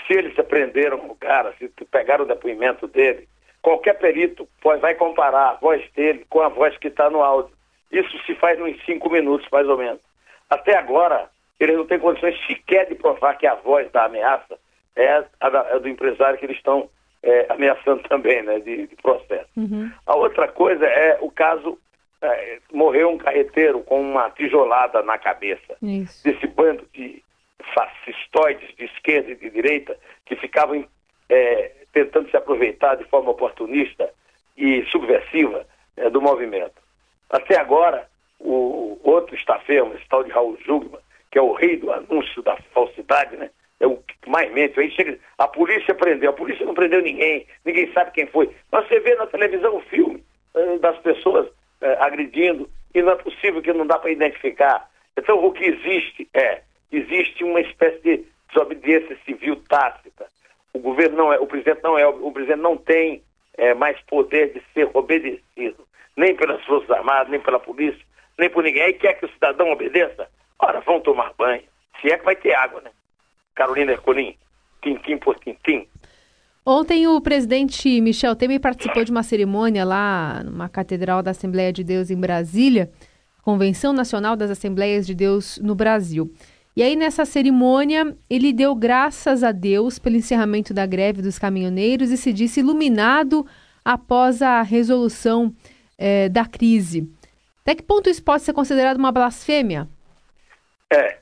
Se 0.06 0.12
eles 0.12 0.34
prenderam 0.46 0.98
o 1.08 1.14
cara, 1.14 1.54
se 1.58 1.68
pegaram 1.90 2.24
o 2.24 2.28
depoimento 2.28 2.86
dele, 2.88 3.28
qualquer 3.62 3.94
perito 3.98 4.48
vai 4.62 4.94
comparar 4.94 5.50
a 5.50 5.54
voz 5.54 5.82
dele 5.92 6.26
com 6.28 6.40
a 6.40 6.48
voz 6.48 6.76
que 6.78 6.88
está 6.88 7.08
no 7.08 7.22
áudio. 7.22 7.56
Isso 7.90 8.18
se 8.26 8.34
faz 8.34 8.58
em 8.58 8.78
cinco 8.80 9.08
minutos, 9.08 9.48
mais 9.50 9.68
ou 9.68 9.78
menos. 9.78 10.00
Até 10.50 10.76
agora, 10.76 11.30
eles 11.60 11.76
não 11.76 11.86
têm 11.86 11.98
condições 11.98 12.38
sequer 12.46 12.86
de 12.86 12.94
provar 12.94 13.34
que 13.34 13.46
a 13.46 13.54
voz 13.54 13.90
da 13.92 14.04
ameaça 14.04 14.58
é 14.96 15.24
a, 15.40 15.48
da, 15.48 15.60
a 15.60 15.78
do 15.78 15.88
empresário 15.88 16.38
que 16.38 16.46
eles 16.46 16.56
estão 16.56 16.88
é, 17.22 17.46
ameaçando 17.48 18.02
também, 18.04 18.42
né, 18.42 18.60
de, 18.60 18.86
de 18.86 18.96
processo. 18.96 19.48
Uhum. 19.56 19.90
A 20.06 20.16
outra 20.16 20.48
coisa 20.48 20.84
é 20.86 21.18
o 21.20 21.30
caso 21.30 21.78
é, 22.22 22.58
morreu 22.72 23.10
um 23.10 23.18
carreteiro 23.18 23.80
com 23.80 24.00
uma 24.00 24.30
tijolada 24.30 25.02
na 25.02 25.18
cabeça. 25.18 25.76
Isso. 25.82 26.24
Desse 26.24 26.46
bando 26.46 26.86
de 26.92 27.22
fascistoides 27.74 28.74
de 28.76 28.84
esquerda 28.84 29.30
e 29.30 29.36
de 29.36 29.50
direita 29.50 29.96
que 30.26 30.36
ficavam 30.36 30.86
é, 31.28 31.72
tentando 31.92 32.30
se 32.30 32.36
aproveitar 32.36 32.96
de 32.96 33.04
forma 33.04 33.30
oportunista 33.30 34.10
e 34.56 34.84
subversiva 34.86 35.66
é, 35.96 36.10
do 36.10 36.20
movimento. 36.20 36.80
Até 37.30 37.58
agora, 37.58 38.08
o 38.40 38.98
outro 39.02 39.34
estafeiro, 39.34 39.94
esse 39.94 40.08
tal 40.08 40.24
de 40.24 40.30
Raul 40.30 40.58
Jugman, 40.64 41.00
que 41.30 41.38
é 41.38 41.42
o 41.42 41.52
rei 41.52 41.76
do 41.76 41.92
anúncio 41.92 42.42
da 42.42 42.56
falsidade, 42.72 43.36
né? 43.36 43.50
É 43.80 43.86
o 43.86 43.96
que 43.96 44.28
mais 44.28 44.52
mente. 44.52 44.78
Aí 44.80 44.90
chega, 44.90 45.18
a 45.36 45.46
polícia 45.46 45.94
prendeu, 45.94 46.30
a 46.30 46.32
polícia 46.32 46.66
não 46.66 46.74
prendeu 46.74 47.00
ninguém, 47.00 47.46
ninguém 47.64 47.92
sabe 47.92 48.10
quem 48.12 48.26
foi. 48.26 48.50
Mas 48.72 48.88
você 48.88 48.98
vê 49.00 49.14
na 49.14 49.26
televisão 49.26 49.76
o 49.76 49.80
filme 49.82 50.22
eh, 50.54 50.78
das 50.78 50.98
pessoas 50.98 51.48
eh, 51.80 51.96
agredindo 52.00 52.68
e 52.94 53.02
não 53.02 53.12
é 53.12 53.16
possível 53.16 53.62
que 53.62 53.72
não 53.72 53.86
dá 53.86 53.98
para 53.98 54.10
identificar. 54.10 54.88
Então 55.16 55.44
o 55.44 55.52
que 55.52 55.64
existe 55.64 56.28
é, 56.34 56.62
existe 56.92 57.44
uma 57.44 57.60
espécie 57.60 58.00
de 58.02 58.24
desobediência 58.48 59.16
civil 59.24 59.56
tácita. 59.68 60.26
O 60.72 60.78
governo 60.78 61.16
não 61.16 61.32
é, 61.32 61.38
o 61.38 61.46
presidente 61.46 61.82
não 61.82 61.98
é, 61.98 62.06
o 62.06 62.30
presidente 62.32 62.60
não 62.60 62.76
tem 62.76 63.22
é, 63.56 63.74
mais 63.74 64.00
poder 64.02 64.52
de 64.52 64.62
ser 64.72 64.88
obedecido, 64.94 65.86
nem 66.16 66.34
pelas 66.34 66.64
Forças 66.64 66.90
Armadas, 66.90 67.28
nem 67.30 67.40
pela 67.40 67.58
polícia, 67.58 68.04
nem 68.38 68.48
por 68.48 68.62
ninguém. 68.62 68.82
Aí 68.82 68.92
quer 68.94 69.14
que 69.14 69.26
o 69.26 69.32
cidadão 69.32 69.70
obedeça? 69.70 70.28
Ora, 70.58 70.80
vão 70.80 71.00
tomar 71.00 71.32
banho. 71.36 71.62
Se 72.00 72.10
é 72.10 72.18
que 72.18 72.24
vai 72.24 72.36
ter 72.36 72.54
água, 72.54 72.80
né? 72.80 72.90
Carolina 73.54 73.92
Ercolim, 73.92 74.36
tintim 74.82 75.18
por 75.18 75.38
tintim. 75.40 75.88
Ontem 76.64 77.06
o 77.06 77.20
presidente 77.20 78.00
Michel 78.00 78.36
Temer 78.36 78.60
participou 78.60 79.04
de 79.04 79.10
uma 79.10 79.22
cerimônia 79.22 79.84
lá 79.84 80.42
numa 80.44 80.68
catedral 80.68 81.22
da 81.22 81.30
Assembleia 81.30 81.72
de 81.72 81.82
Deus 81.82 82.10
em 82.10 82.16
Brasília, 82.16 82.90
Convenção 83.42 83.92
Nacional 83.92 84.36
das 84.36 84.50
Assembleias 84.50 85.06
de 85.06 85.14
Deus 85.14 85.58
no 85.58 85.74
Brasil. 85.74 86.30
E 86.76 86.82
aí, 86.82 86.94
nessa 86.94 87.24
cerimônia, 87.24 88.16
ele 88.30 88.52
deu 88.52 88.74
graças 88.74 89.42
a 89.42 89.50
Deus 89.50 89.98
pelo 89.98 90.16
encerramento 90.16 90.72
da 90.72 90.86
greve 90.86 91.22
dos 91.22 91.38
caminhoneiros 91.38 92.10
e 92.10 92.16
se 92.16 92.32
disse 92.32 92.60
iluminado 92.60 93.44
após 93.84 94.42
a 94.42 94.62
resolução 94.62 95.52
eh, 95.98 96.28
da 96.28 96.44
crise. 96.44 97.10
Até 97.62 97.74
que 97.74 97.82
ponto 97.82 98.08
isso 98.08 98.22
pode 98.22 98.42
ser 98.42 98.52
considerado 98.52 98.96
uma 98.96 99.10
blasfêmia? 99.10 99.88
É, 100.90 101.18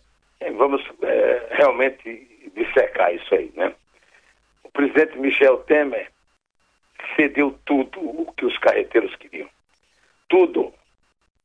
vamos 0.53 0.83
é, 1.03 1.47
realmente 1.51 2.29
dissecar 2.55 3.15
isso 3.15 3.35
aí, 3.35 3.51
né? 3.57 3.73
Presidente 4.77 5.19
Michel 5.19 5.59
Temer 5.59 6.11
cedeu 7.17 7.59
tudo 7.65 7.99
o 8.01 8.33
que 8.37 8.45
os 8.45 8.57
carreteiros 8.59 9.15
queriam. 9.17 9.49
Tudo. 10.29 10.73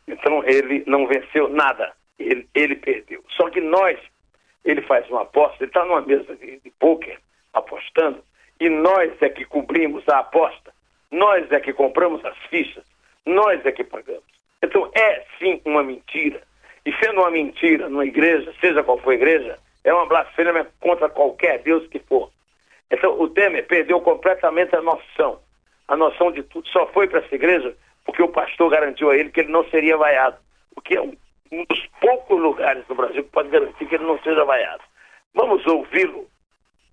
Então 0.07 0.43
ele 0.43 0.83
não 0.85 1.07
venceu 1.07 1.47
nada 1.47 1.93
ele, 2.21 2.47
ele 2.53 2.75
perdeu. 2.75 3.23
Só 3.35 3.49
que 3.49 3.59
nós, 3.59 3.99
ele 4.63 4.81
faz 4.81 5.09
uma 5.09 5.23
aposta, 5.23 5.63
ele 5.63 5.69
está 5.69 5.83
numa 5.85 6.01
mesa 6.01 6.35
de, 6.35 6.59
de 6.59 6.69
pôquer 6.71 7.19
apostando, 7.53 8.23
e 8.59 8.69
nós 8.69 9.11
é 9.21 9.29
que 9.29 9.45
cobrimos 9.45 10.07
a 10.07 10.19
aposta, 10.19 10.71
nós 11.09 11.51
é 11.51 11.59
que 11.59 11.73
compramos 11.73 12.23
as 12.23 12.37
fichas, 12.49 12.83
nós 13.25 13.65
é 13.65 13.71
que 13.71 13.83
pagamos. 13.83 14.23
Então 14.63 14.89
é 14.95 15.25
sim 15.39 15.61
uma 15.65 15.83
mentira. 15.83 16.41
E 16.85 16.93
sendo 16.93 17.21
uma 17.21 17.31
mentira 17.31 17.89
numa 17.89 18.05
igreja, 18.05 18.53
seja 18.59 18.83
qual 18.83 18.97
for 18.99 19.11
a 19.11 19.15
igreja, 19.15 19.57
é 19.83 19.93
uma 19.93 20.05
blasfêmia 20.05 20.67
contra 20.79 21.09
qualquer 21.09 21.59
Deus 21.59 21.87
que 21.87 21.99
for. 21.99 22.31
Então 22.91 23.19
o 23.19 23.29
Temer 23.29 23.65
perdeu 23.65 24.01
completamente 24.01 24.75
a 24.75 24.81
noção. 24.81 25.39
A 25.87 25.95
noção 25.95 26.31
de 26.31 26.43
tudo 26.43 26.67
só 26.69 26.87
foi 26.87 27.07
para 27.07 27.19
essa 27.19 27.33
igreja 27.33 27.75
porque 28.05 28.21
o 28.21 28.29
pastor 28.29 28.69
garantiu 28.69 29.09
a 29.09 29.15
ele 29.15 29.29
que 29.29 29.39
ele 29.39 29.51
não 29.51 29.63
seria 29.69 29.95
vaiado. 29.97 30.37
O 30.75 30.81
que 30.81 30.95
é 30.95 31.01
um 31.01 31.15
dos 31.65 31.87
poucos 31.99 32.39
lugares 32.39 32.83
no 32.87 32.95
Brasil 32.95 33.23
que 33.23 33.29
pode 33.29 33.49
garantir 33.49 33.85
que 33.85 33.95
ele 33.95 34.05
não 34.05 34.19
seja 34.19 34.43
vaiado. 34.43 34.83
Vamos 35.33 35.65
ouvi-lo 35.65 36.27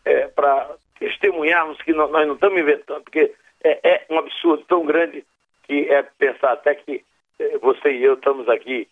é, 0.05 0.29
para 0.29 0.71
testemunharmos 0.99 1.81
que 1.83 1.93
nós 1.93 2.11
não 2.11 2.35
estamos 2.35 2.61
inventando, 2.61 3.03
porque 3.03 3.33
é, 3.63 3.81
é, 3.89 4.07
um 4.11 4.19
absurdo 4.19 4.65
tão 4.69 4.85
grande 4.85 5.25
que 5.65 5.89
é 5.91 6.03
pensar 6.03 6.53
até 6.53 6.75
que 6.75 7.05
é, 7.39 7.59
você 7.59 7.91
e 7.91 8.05
eu 8.05 8.15
estamos 8.15 8.49
aqui 8.49 8.89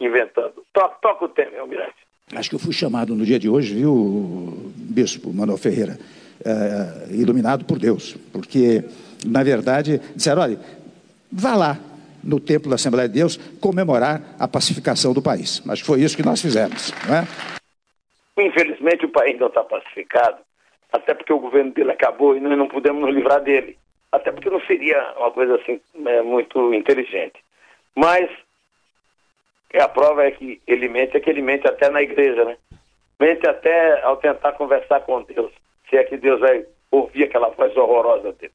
inventando. 0.00 0.64
Toca, 0.72 0.96
toca 1.00 1.24
o 1.26 1.28
tema, 1.28 1.58
Almirante. 1.58 1.96
Acho 2.34 2.48
que 2.48 2.56
eu 2.56 2.60
fui 2.60 2.72
chamado 2.72 3.14
no 3.14 3.24
dia 3.24 3.38
de 3.38 3.48
hoje, 3.48 3.74
viu, 3.74 4.72
Bispo 4.74 5.32
Manuel 5.32 5.58
Ferreira, 5.58 5.98
é, 6.44 7.14
iluminado 7.14 7.64
por 7.64 7.78
Deus, 7.78 8.16
porque, 8.32 8.84
na 9.24 9.42
verdade, 9.42 10.00
disseram: 10.14 10.42
olha, 10.42 10.58
vá 11.30 11.54
lá, 11.54 11.78
no 12.22 12.38
templo 12.38 12.68
da 12.68 12.76
Assembleia 12.76 13.08
de 13.08 13.14
Deus, 13.14 13.36
comemorar 13.60 14.20
a 14.38 14.46
pacificação 14.46 15.12
do 15.12 15.22
país. 15.22 15.60
Que 15.60 15.84
foi 15.84 16.00
isso 16.00 16.16
que 16.16 16.24
nós 16.24 16.40
fizemos. 16.40 16.92
Não 17.06 17.16
é? 17.16 17.26
Infelizmente, 18.38 19.04
o 19.04 19.10
país 19.10 19.38
não 19.38 19.48
está 19.48 19.62
pacificado, 19.62 20.38
até 20.92 21.14
porque 21.14 21.32
o 21.32 21.38
governo 21.38 21.72
dele 21.72 21.90
acabou 21.90 22.36
e 22.36 22.40
nós 22.40 22.56
não 22.56 22.68
pudemos 22.68 23.02
nos 23.02 23.14
livrar 23.14 23.42
dele. 23.42 23.76
Até 24.10 24.30
porque 24.30 24.50
não 24.50 24.60
seria 24.62 25.14
uma 25.18 25.30
coisa 25.30 25.56
assim 25.56 25.80
é, 26.06 26.22
muito 26.22 26.74
inteligente. 26.74 27.40
Mas 27.94 28.28
a 29.74 29.88
prova 29.88 30.24
é 30.24 30.30
que 30.30 30.60
ele 30.66 30.88
mente, 30.88 31.16
é 31.16 31.20
que 31.20 31.30
ele 31.30 31.42
mente 31.42 31.66
até 31.66 31.88
na 31.88 32.02
igreja, 32.02 32.44
né? 32.44 32.56
Mente 33.18 33.48
até 33.48 34.02
ao 34.02 34.16
tentar 34.16 34.52
conversar 34.52 35.00
com 35.00 35.22
Deus. 35.22 35.52
Se 35.92 35.98
é 35.98 36.04
que 36.04 36.16
Deus 36.16 36.40
vai 36.40 36.64
ouvir 36.90 37.24
aquela 37.24 37.50
voz 37.50 37.76
horrorosa 37.76 38.32
dele. 38.32 38.52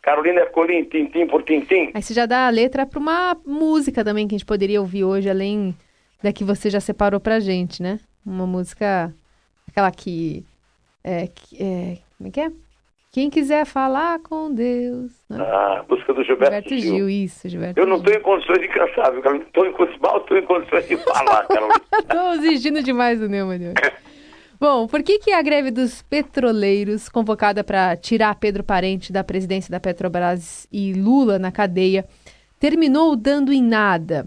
Carolina 0.00 0.40
Ercolim, 0.40 0.84
tintim 0.84 1.26
por 1.26 1.42
tintim. 1.42 1.90
Aí 1.92 2.02
você 2.02 2.14
já 2.14 2.24
dá 2.24 2.46
a 2.46 2.50
letra 2.50 2.86
para 2.86 2.98
uma 2.98 3.36
música 3.44 4.02
também 4.02 4.26
que 4.26 4.34
a 4.34 4.38
gente 4.38 4.46
poderia 4.46 4.80
ouvir 4.80 5.04
hoje, 5.04 5.28
além 5.28 5.74
da 6.22 6.32
que 6.32 6.42
você 6.42 6.70
já 6.70 6.80
separou 6.80 7.20
pra 7.20 7.38
gente, 7.38 7.82
né? 7.82 8.00
Uma 8.24 8.46
música, 8.46 9.14
aquela 9.68 9.90
que. 9.90 10.42
É, 11.02 11.28
é, 11.60 11.98
como 12.16 12.28
é 12.28 12.30
que 12.30 12.40
é? 12.40 12.50
Quem 13.12 13.28
quiser 13.28 13.66
falar 13.66 14.18
com 14.20 14.52
Deus. 14.52 15.12
Né? 15.28 15.38
Ah, 15.38 15.84
música 15.88 16.14
do 16.14 16.24
Gilberto, 16.24 16.70
Gilberto 16.70 16.78
Gil. 16.78 16.96
Gil. 16.96 17.08
Isso, 17.10 17.48
Gilberto 17.48 17.78
Eu 17.78 17.86
não 17.86 17.98
estou 17.98 18.14
em 18.14 18.20
condições 18.20 18.60
de 18.60 18.68
cansar, 18.68 19.12
viu? 19.12 19.20
Estou 19.20 19.66
em, 19.66 19.70
estou 19.70 20.38
em 20.38 20.42
condições 20.46 20.88
de 20.88 20.96
falar. 20.96 21.46
Estou 22.00 22.32
exigindo 22.34 22.82
demais 22.82 23.20
do 23.20 23.28
Neumann. 23.28 23.74
Bom, 24.66 24.86
por 24.86 25.02
que, 25.02 25.18
que 25.18 25.30
a 25.30 25.42
greve 25.42 25.70
dos 25.70 26.00
petroleiros, 26.00 27.10
convocada 27.10 27.62
para 27.62 27.94
tirar 27.98 28.34
Pedro 28.36 28.64
Parente 28.64 29.12
da 29.12 29.22
presidência 29.22 29.70
da 29.70 29.78
Petrobras 29.78 30.66
e 30.72 30.94
Lula 30.94 31.38
na 31.38 31.52
cadeia, 31.52 32.06
terminou 32.58 33.14
dando 33.14 33.52
em 33.52 33.62
nada? 33.62 34.26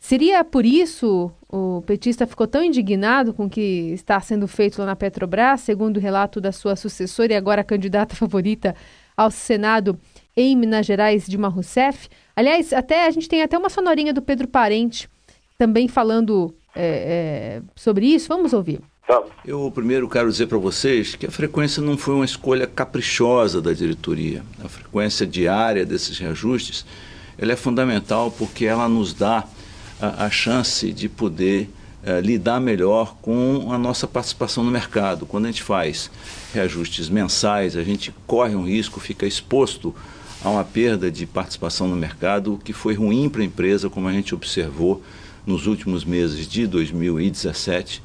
Seria 0.00 0.42
por 0.42 0.66
isso 0.66 1.30
o 1.48 1.84
petista 1.86 2.26
ficou 2.26 2.48
tão 2.48 2.64
indignado 2.64 3.32
com 3.32 3.44
o 3.44 3.48
que 3.48 3.92
está 3.92 4.18
sendo 4.20 4.48
feito 4.48 4.80
lá 4.80 4.86
na 4.86 4.96
Petrobras, 4.96 5.60
segundo 5.60 5.98
o 5.98 6.00
relato 6.00 6.40
da 6.40 6.50
sua 6.50 6.74
sucessora 6.74 7.32
e 7.32 7.36
agora 7.36 7.62
candidata 7.62 8.16
favorita 8.18 8.74
ao 9.16 9.30
Senado 9.30 9.96
em 10.36 10.56
Minas 10.56 10.84
Gerais, 10.84 11.28
Dilma 11.28 11.46
Rousseff? 11.46 12.08
Aliás, 12.34 12.72
até 12.72 13.06
a 13.06 13.10
gente 13.12 13.28
tem 13.28 13.40
até 13.40 13.56
uma 13.56 13.70
sonorinha 13.70 14.12
do 14.12 14.20
Pedro 14.20 14.48
Parente 14.48 15.08
também 15.56 15.86
falando 15.86 16.52
é, 16.74 17.60
é, 17.60 17.62
sobre 17.76 18.06
isso. 18.06 18.26
Vamos 18.26 18.52
ouvir. 18.52 18.80
Eu 19.44 19.70
primeiro 19.70 20.08
quero 20.08 20.30
dizer 20.30 20.46
para 20.46 20.56
vocês 20.56 21.14
que 21.14 21.26
a 21.26 21.30
frequência 21.30 21.82
não 21.82 21.98
foi 21.98 22.14
uma 22.14 22.24
escolha 22.24 22.66
caprichosa 22.66 23.60
da 23.60 23.74
diretoria. 23.74 24.42
A 24.64 24.68
frequência 24.68 25.26
diária 25.26 25.84
desses 25.84 26.18
reajustes 26.18 26.86
ela 27.36 27.52
é 27.52 27.56
fundamental 27.56 28.30
porque 28.30 28.64
ela 28.64 28.88
nos 28.88 29.12
dá 29.12 29.44
a, 30.00 30.24
a 30.24 30.30
chance 30.30 30.90
de 30.92 31.08
poder 31.08 31.68
uh, 32.02 32.20
lidar 32.20 32.60
melhor 32.60 33.16
com 33.20 33.70
a 33.70 33.76
nossa 33.76 34.06
participação 34.06 34.64
no 34.64 34.70
mercado. 34.70 35.26
Quando 35.26 35.44
a 35.44 35.48
gente 35.48 35.62
faz 35.62 36.10
reajustes 36.54 37.10
mensais, 37.10 37.76
a 37.76 37.82
gente 37.82 38.14
corre 38.26 38.54
um 38.54 38.64
risco, 38.64 39.00
fica 39.00 39.26
exposto 39.26 39.94
a 40.42 40.48
uma 40.48 40.64
perda 40.64 41.10
de 41.10 41.26
participação 41.26 41.88
no 41.88 41.96
mercado, 41.96 42.54
o 42.54 42.58
que 42.58 42.72
foi 42.72 42.94
ruim 42.94 43.28
para 43.28 43.42
a 43.42 43.44
empresa, 43.44 43.90
como 43.90 44.08
a 44.08 44.12
gente 44.12 44.34
observou 44.34 45.02
nos 45.46 45.66
últimos 45.66 46.04
meses 46.04 46.48
de 46.48 46.66
2017 46.66 48.02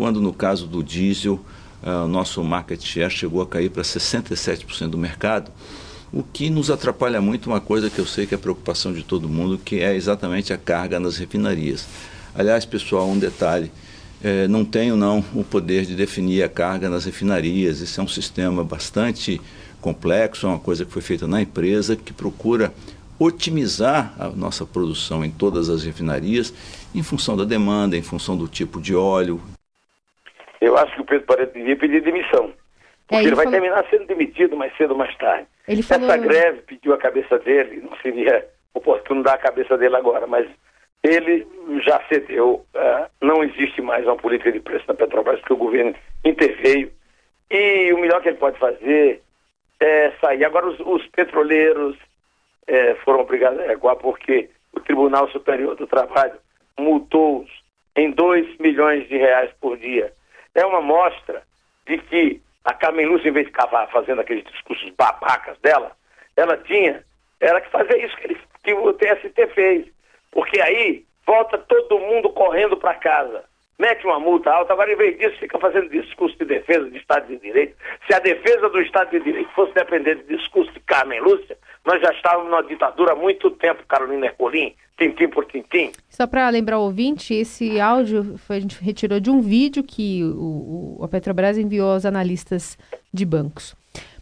quando 0.00 0.18
no 0.18 0.32
caso 0.32 0.66
do 0.66 0.82
diesel, 0.82 1.38
uh, 1.82 2.06
o 2.06 2.08
nosso 2.08 2.42
market 2.42 2.82
share 2.82 3.10
chegou 3.10 3.42
a 3.42 3.46
cair 3.46 3.68
para 3.68 3.82
67% 3.82 4.88
do 4.88 4.96
mercado, 4.96 5.52
o 6.10 6.22
que 6.22 6.48
nos 6.48 6.70
atrapalha 6.70 7.20
muito 7.20 7.50
uma 7.50 7.60
coisa 7.60 7.90
que 7.90 7.98
eu 7.98 8.06
sei 8.06 8.24
que 8.24 8.34
é 8.34 8.38
preocupação 8.38 8.94
de 8.94 9.02
todo 9.02 9.28
mundo, 9.28 9.60
que 9.62 9.78
é 9.80 9.94
exatamente 9.94 10.54
a 10.54 10.56
carga 10.56 10.98
nas 10.98 11.18
refinarias. 11.18 11.86
Aliás, 12.34 12.64
pessoal, 12.64 13.10
um 13.10 13.18
detalhe, 13.18 13.70
é, 14.24 14.48
não 14.48 14.64
tenho 14.64 14.96
não 14.96 15.22
o 15.34 15.44
poder 15.44 15.84
de 15.84 15.94
definir 15.94 16.42
a 16.44 16.48
carga 16.48 16.88
nas 16.88 17.04
refinarias, 17.04 17.80
isso 17.80 18.00
é 18.00 18.02
um 18.02 18.08
sistema 18.08 18.64
bastante 18.64 19.38
complexo, 19.82 20.46
é 20.46 20.48
uma 20.48 20.58
coisa 20.58 20.86
que 20.86 20.90
foi 20.90 21.02
feita 21.02 21.26
na 21.26 21.42
empresa, 21.42 21.94
que 21.94 22.14
procura 22.14 22.72
otimizar 23.18 24.14
a 24.18 24.30
nossa 24.30 24.64
produção 24.64 25.22
em 25.22 25.30
todas 25.30 25.68
as 25.68 25.84
refinarias, 25.84 26.54
em 26.94 27.02
função 27.02 27.36
da 27.36 27.44
demanda, 27.44 27.98
em 27.98 28.02
função 28.02 28.34
do 28.34 28.48
tipo 28.48 28.80
de 28.80 28.94
óleo, 28.94 29.38
eu 30.60 30.76
acho 30.76 30.94
que 30.94 31.00
o 31.00 31.04
Pedro 31.04 31.26
Parede 31.26 31.52
devia 31.52 31.76
pedir 31.76 32.02
demissão. 32.02 32.46
É, 32.46 32.52
porque 33.06 33.14
é, 33.14 33.18
ele, 33.18 33.28
ele, 33.28 33.34
vai 33.36 33.44
falou... 33.46 33.60
terminar 33.60 33.86
sendo 33.90 34.06
demitido 34.06 34.56
mais 34.56 34.76
cedo 34.76 34.92
ou 34.92 34.98
mais 34.98 35.16
tarde. 35.16 35.46
Ele 35.66 35.80
Essa 35.80 35.98
falou... 35.98 36.18
greve 36.18 36.62
pediu 36.62 36.92
a 36.94 36.98
cabeça 36.98 37.38
dele, 37.38 37.82
não 37.82 37.96
seria 37.98 38.46
oportuno 38.74 39.22
dar 39.22 39.34
a 39.34 39.38
cabeça 39.38 39.76
dele 39.76 39.96
agora, 39.96 40.26
mas 40.26 40.48
ele 41.02 41.46
já 41.84 42.00
cedeu. 42.08 42.64
Uh, 42.74 43.06
não 43.20 43.42
existe 43.42 43.80
mais 43.80 44.04
uma 44.04 44.16
política 44.16 44.52
de 44.52 44.60
preço 44.60 44.84
na 44.86 44.94
Petrobras, 44.94 45.40
porque 45.40 45.52
o 45.52 45.56
governo 45.56 45.94
interveio. 46.24 46.92
E 47.50 47.92
o 47.92 47.98
melhor 47.98 48.20
que 48.20 48.28
ele 48.28 48.38
pode 48.38 48.58
fazer 48.58 49.22
é, 49.80 50.12
sair. 50.20 50.44
Agora, 50.44 50.68
os, 50.68 50.78
os 50.80 51.06
petroleiros 51.08 51.96
é, 52.66 52.94
foram 52.96 53.20
obrigados 53.20 53.58
a 53.60 53.66
recuar 53.66 53.96
porque 53.96 54.50
o 54.72 54.80
Tribunal 54.80 55.28
Superior 55.30 55.74
do 55.74 55.86
Trabalho 55.86 56.34
multou-os 56.78 57.50
em 57.96 58.10
2 58.10 58.58
milhões 58.58 59.08
de 59.08 59.16
reais 59.16 59.50
por 59.60 59.76
dia. 59.76 60.12
É 60.54 60.64
uma 60.64 60.80
mostra 60.80 61.42
de 61.86 61.98
que 61.98 62.40
a 62.64 62.74
Carmen 62.74 63.06
Lúcia, 63.06 63.28
em 63.28 63.32
vez 63.32 63.46
de 63.46 63.52
ficar 63.52 63.68
fazendo 63.88 64.20
aqueles 64.20 64.44
discursos 64.44 64.90
babacas 64.90 65.58
dela, 65.58 65.92
ela 66.36 66.56
tinha, 66.58 67.04
era 67.40 67.60
que 67.60 67.70
fazer 67.70 68.04
isso 68.04 68.16
que, 68.16 68.24
ele, 68.24 68.40
que 68.62 68.72
o 68.74 68.92
TST 68.92 69.54
fez. 69.54 69.86
Porque 70.30 70.60
aí 70.60 71.04
volta 71.26 71.58
todo 71.58 71.98
mundo 71.98 72.30
correndo 72.30 72.76
para 72.76 72.94
casa 72.94 73.44
mete 73.80 74.06
uma 74.06 74.20
multa 74.20 74.50
alta, 74.50 74.74
agora 74.74 74.92
em 74.92 74.96
vez 74.96 75.18
disso 75.18 75.36
fica 75.40 75.58
fazendo 75.58 75.88
discurso 75.88 76.36
de 76.38 76.44
defesa 76.44 76.84
do 76.84 76.96
Estado 76.96 77.26
de 77.26 77.38
Direito. 77.38 77.74
Se 78.06 78.14
a 78.14 78.18
defesa 78.20 78.68
do 78.68 78.80
Estado 78.82 79.10
de 79.10 79.20
Direito 79.20 79.50
fosse 79.54 79.72
depender 79.72 80.16
do 80.16 80.36
discurso 80.36 80.70
de 80.72 80.80
Carmen 80.80 81.20
Lúcia, 81.20 81.56
nós 81.86 82.00
já 82.02 82.12
estávamos 82.12 82.50
numa 82.50 82.62
ditadura 82.62 83.12
há 83.12 83.16
muito 83.16 83.50
tempo, 83.52 83.82
Carolina 83.88 84.26
Ercolim, 84.26 84.74
tintim 84.98 85.28
por 85.28 85.46
tintim. 85.46 85.92
Só 86.10 86.26
para 86.26 86.48
lembrar 86.50 86.78
o 86.78 86.82
ouvinte, 86.82 87.32
esse 87.32 87.80
áudio 87.80 88.36
foi, 88.38 88.56
a 88.58 88.60
gente 88.60 88.82
retirou 88.84 89.18
de 89.18 89.30
um 89.30 89.40
vídeo 89.40 89.82
que 89.82 90.22
o, 90.22 90.98
o, 90.98 91.04
a 91.04 91.08
Petrobras 91.08 91.56
enviou 91.56 91.90
aos 91.90 92.04
analistas 92.04 92.76
de 93.12 93.24
bancos. 93.24 93.74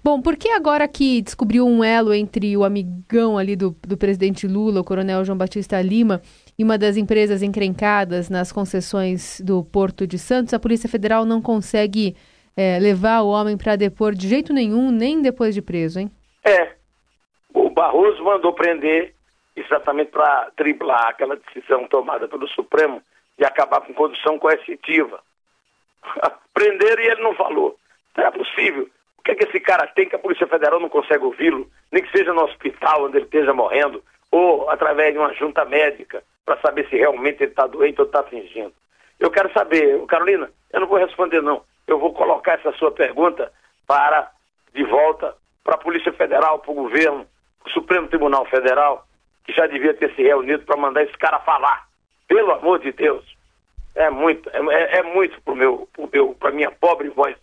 Bom, 0.03 0.23
por 0.23 0.37
que 0.37 0.51
agora 0.51 0.87
que 0.87 1.21
descobriu 1.21 1.67
um 1.67 1.83
elo 1.83 2.15
entre 2.15 2.57
o 2.57 2.63
amigão 2.63 3.37
ali 3.37 3.57
do, 3.57 3.77
do 3.87 3.97
presidente 3.97 4.47
Lula, 4.47 4.81
o 4.81 4.85
coronel 4.85 5.25
João 5.25 5.37
Batista 5.37 5.83
Lima, 5.83 6.23
e 6.59 6.65
uma 6.65 6.77
das 6.77 6.97
empresas 6.97 7.41
encrencadas 7.41 8.29
nas 8.29 8.51
concessões 8.51 9.41
do 9.41 9.65
Porto 9.65 10.09
de 10.09 10.19
Santos, 10.19 10.53
a 10.53 10.59
Polícia 10.59 10.89
Federal 10.89 11.25
não 11.25 11.41
consegue 11.41 12.17
é, 12.57 12.81
levar 12.81 13.21
o 13.21 13.29
homem 13.29 13.57
para 13.57 13.77
depor 13.77 14.13
de 14.13 14.29
jeito 14.29 14.53
nenhum, 14.53 14.91
nem 14.91 15.23
depois 15.23 15.55
de 15.55 15.63
preso, 15.63 16.01
hein? 16.01 16.11
É. 16.45 16.73
O 17.55 17.71
Barroso 17.71 18.25
mandou 18.25 18.53
prender 18.53 19.15
exatamente 19.55 20.11
para 20.11 20.51
driblar 20.57 21.11
aquela 21.11 21.37
decisão 21.37 21.87
tomada 21.87 22.27
pelo 22.27 22.49
Supremo 22.49 23.01
de 23.39 23.45
acabar 23.45 23.81
com 23.83 23.95
condução 23.95 24.37
coercitiva. 24.37 25.21
Prenderam 26.53 27.03
e 27.03 27.07
ele 27.07 27.23
não 27.23 27.35
falou. 27.37 27.79
Não 28.17 28.25
é 28.25 28.31
possível. 28.33 28.89
O 29.19 29.23
que, 29.23 29.31
é 29.31 29.35
que 29.37 29.45
esse 29.45 29.61
cara 29.61 29.87
tem 29.87 30.09
que 30.09 30.17
a 30.17 30.19
Polícia 30.19 30.47
Federal 30.49 30.81
não 30.81 30.89
consegue 30.89 31.23
ouvi-lo, 31.23 31.71
nem 31.93 32.03
que 32.03 32.11
seja 32.11 32.33
no 32.33 32.43
hospital 32.43 33.05
onde 33.05 33.19
ele 33.19 33.27
esteja 33.27 33.55
morrendo, 33.55 34.03
ou 34.33 34.69
através 34.69 35.13
de 35.13 35.21
uma 35.21 35.33
junta 35.35 35.65
médica 35.65 36.21
para 36.49 36.59
saber 36.63 36.89
se 36.89 36.97
realmente 36.97 37.43
ele 37.43 37.51
está 37.51 37.67
doente 37.67 38.01
ou 38.01 38.07
está 38.07 38.23
fingindo. 38.23 38.73
Eu 39.21 39.31
quero 39.31 39.53
saber, 39.53 40.03
Carolina, 40.07 40.51
eu 40.73 40.81
não 40.81 40.87
vou 40.87 40.97
responder 40.97 41.43
não. 41.43 41.63
Eu 41.87 41.99
vou 41.99 42.15
colocar 42.15 42.55
essa 42.55 42.73
sua 42.73 42.91
pergunta 42.91 43.53
para 43.87 44.31
de 44.73 44.83
volta 44.85 45.35
para 45.63 45.75
a 45.75 45.79
Polícia 45.79 46.11
Federal, 46.15 46.61
para 46.61 46.71
o 46.71 46.75
governo, 46.75 47.27
para 47.61 47.69
o 47.69 47.73
Supremo 47.73 48.09
Tribunal 48.09 48.47
Federal, 48.47 49.07
que 49.45 49.53
já 49.53 49.67
devia 49.67 49.93
ter 49.93 50.15
se 50.15 50.23
reunido 50.23 50.65
para 50.65 50.79
mandar 50.79 51.03
esse 51.03 51.19
cara 51.19 51.39
falar. 51.41 51.87
Pelo 52.27 52.53
amor 52.53 52.79
de 52.79 52.93
Deus. 52.93 53.25
É 53.95 54.09
muito, 54.09 54.49
é, 54.49 54.59
é, 54.75 54.99
é 55.01 55.03
muito 55.03 55.39
meu, 55.55 55.87
pro 55.93 56.09
meu, 56.11 56.35
para 56.35 56.51
minha 56.51 56.71
pobre 56.71 57.11
voz 57.11 57.37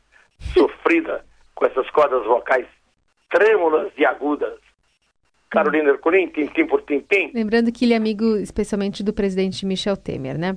sofrida 0.51 1.24
com 1.53 1.63
essas 1.67 1.88
cordas 1.91 2.25
vocais 2.25 2.65
trêmulas 3.29 3.91
e 3.97 4.03
agudas. 4.05 4.57
Carolina 5.50 5.90
Ercolim, 5.90 6.28
tintim 6.28 6.66
por 6.66 6.82
tintim. 6.82 7.32
Lembrando 7.34 7.72
que 7.72 7.86
ele 7.86 7.94
é 7.94 7.98
amigo 7.98 8.38
especialmente 8.38 9.04
do 9.04 9.14
presidente 9.14 9.66
Michel 9.66 9.96
Temer, 9.96 10.38
né? 10.38 10.56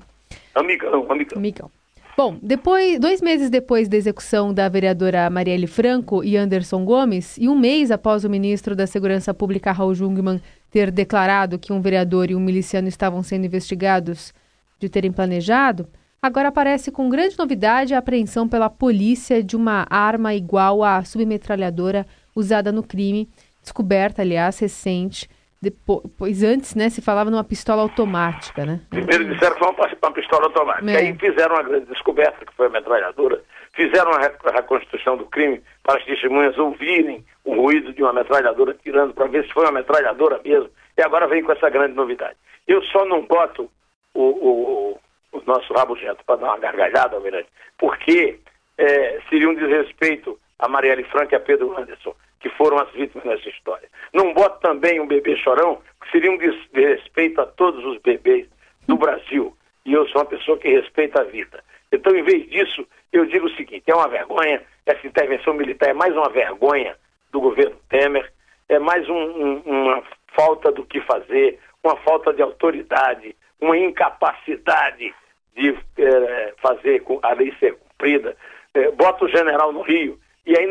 Amigão, 0.55 1.11
amigão. 1.11 1.39
Amigão. 1.39 1.71
Bom, 2.19 2.37
depois, 2.43 2.99
dois 2.99 3.23
meses 3.23 3.49
depois 3.49 3.89
da 3.89 3.97
execução 3.97 4.53
da 4.53 4.69
vereadora 4.69 5.31
Marielle 5.31 5.69
Franco 5.69 6.25
e 6.25 6.37
Anderson 6.37 6.85
Gomes, 6.85 7.39
e 7.39 7.49
um 7.49 7.57
mês 7.57 7.93
após 7.93 8.25
o 8.25 8.29
ministro 8.29 8.75
da 8.75 8.89
Segurança 8.89 9.33
Pública, 9.33 9.71
Raul 9.71 9.95
Jungmann, 9.95 10.41
ter 10.69 10.91
declarado 10.91 11.61
que 11.61 11.73
um 11.73 11.81
vereador 11.81 12.29
e 12.29 12.35
um 12.35 12.41
miliciano 12.41 12.89
estavam 12.89 13.23
sendo 13.23 13.47
investigados 13.47 14.35
de 14.81 14.89
terem 14.89 15.13
planejado, 15.13 15.87
agora 16.21 16.49
aparece 16.49 16.91
com 16.91 17.09
grande 17.09 17.39
novidade 17.39 17.95
a 17.95 17.99
apreensão 17.99 18.49
pela 18.49 18.69
polícia 18.69 19.41
de 19.41 19.55
uma 19.55 19.87
arma 19.89 20.35
igual 20.35 20.83
à 20.83 21.05
submetralhadora 21.05 22.05
usada 22.35 22.73
no 22.73 22.83
crime 22.83 23.29
descoberta, 23.63 24.23
aliás, 24.23 24.59
recente. 24.59 25.29
Depois, 25.61 26.45
antes, 26.45 26.77
né, 26.77 26.89
se 26.89 27.03
falava 27.03 27.31
numa 27.31 27.43
pistola 27.43 27.83
automática, 27.83 28.65
né? 28.65 28.81
Primeiro 28.91 29.25
disseram 29.25 29.55
que 29.55 29.59
foi 29.59 29.75
uma, 29.75 29.89
uma 30.03 30.13
pistola 30.13 30.45
automática. 30.45 30.93
É. 30.93 30.97
Aí 30.99 31.19
fizeram 31.19 31.57
uma 31.57 31.65
grande 31.65 31.87
descoberta, 31.87 32.47
que 32.47 32.55
foi 32.55 32.67
a 32.67 32.71
metralhadora. 32.71 33.43
Fizeram 33.75 34.13
a 34.13 34.53
reconstrução 34.53 35.17
do 35.17 35.27
crime 35.27 35.61
para 35.83 35.99
as 35.99 36.05
testemunhas 36.05 36.57
ouvirem 36.59 37.25
o 37.45 37.55
ruído 37.57 37.93
de 37.93 38.03
uma 38.03 38.13
metralhadora 38.13 38.77
tirando 38.83 39.15
para 39.15 39.27
ver 39.27 39.45
se 39.47 39.53
foi 39.53 39.65
uma 39.65 39.73
metralhadora 39.73 40.41
mesmo. 40.45 40.71
E 40.97 41.03
agora 41.03 41.27
vem 41.27 41.43
com 41.43 41.53
essa 41.53 41.69
grande 41.69 41.95
novidade. 41.95 42.37
Eu 42.67 42.83
só 42.85 43.05
não 43.05 43.27
boto 43.27 43.69
o, 44.15 44.23
o, 44.23 45.01
o 45.33 45.43
nosso 45.45 45.73
rabugento 45.73 46.25
para 46.25 46.37
dar 46.37 46.47
uma 46.49 46.59
gargalhada, 46.59 47.17
Almirante, 47.17 47.49
porque 47.77 48.39
é, 48.77 49.21
seria 49.29 49.49
um 49.49 49.55
desrespeito 49.55 50.39
a 50.59 50.69
Marielle 50.69 51.05
Franco 51.05 51.35
e 51.35 51.37
a 51.37 51.41
Pedro 51.41 51.77
Anderson 51.79 52.15
que 52.41 52.49
foram 52.51 52.79
as 52.79 52.91
vítimas 52.93 53.25
nessa 53.25 53.49
história. 53.49 53.89
Não 54.13 54.33
boto 54.33 54.61
também 54.61 55.01
um 55.01 55.07
bebê 55.07 55.37
chorão, 55.37 55.81
que 56.03 56.11
seria 56.11 56.31
um 56.31 56.39
desrespeito 56.39 57.41
a 57.41 57.47
todos 57.47 57.85
os 57.85 57.99
bebês 57.99 58.47
do 58.87 58.97
Brasil. 58.97 59.57
E 59.85 59.93
eu 59.93 60.07
sou 60.09 60.23
uma 60.23 60.29
pessoa 60.29 60.59
que 60.59 60.69
respeita 60.69 61.21
a 61.21 61.25
vida. 61.25 61.63
Então, 61.91 62.15
em 62.15 62.23
vez 62.23 62.49
disso, 62.51 62.87
eu 63.13 63.27
digo 63.27 63.47
o 63.47 63.57
seguinte: 63.57 63.85
é 63.87 63.95
uma 63.95 64.09
vergonha, 64.09 64.63
essa 64.85 65.07
intervenção 65.07 65.55
militar 65.55 65.91
é 65.91 65.95
mais 65.95 66.15
uma 66.15 66.29
vergonha 66.29 66.97
do 67.33 67.41
governo 67.41 67.77
Temer, 67.89 68.31
é 68.69 68.79
mais 68.79 69.09
um, 69.09 69.15
um, 69.15 69.63
uma 69.65 70.03
falta 70.35 70.71
do 70.71 70.85
que 70.85 71.01
fazer, 71.03 71.59
uma 71.83 71.97
falta 71.97 72.33
de 72.33 72.43
autoridade, 72.43 73.35
uma 73.61 73.77
incapacidade 73.77 75.15
de 75.57 75.77
é, 75.99 76.55
fazer 76.63 77.03
a 77.23 77.33
lei 77.33 77.53
ser 77.59 77.75
cumprida. 77.77 78.37
É, 78.75 78.91
bota 78.93 79.25
o 79.25 79.29
general 79.29 79.73
no 79.73 79.83
Rio, 79.83 80.19
e 80.49 80.59
aí 80.59 80.67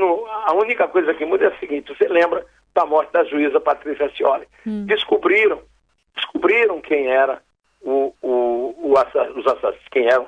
a 0.46 0.54
única 0.56 0.88
coisa 0.88 1.14
que 1.14 1.24
muda 1.24 1.46
é 1.46 1.48
a 1.50 1.60
seguinte, 1.60 1.96
você 1.96 2.08
lembra 2.08 2.44
da 2.74 2.84
morte 2.84 3.14
da 3.14 3.24
juíza 3.24 3.60
Patrícia 3.60 4.10
Scioli. 4.10 4.48
Hum. 4.66 4.88
Descobriram, 4.88 5.62
descobriram 6.16 6.82
quem 6.82 7.06
era 7.08 7.40
o, 7.82 8.12
o, 8.24 8.76
o 8.76 8.94
os 8.94 9.46
assassinos, 9.46 9.88
quem 9.92 10.08
eram, 10.08 10.28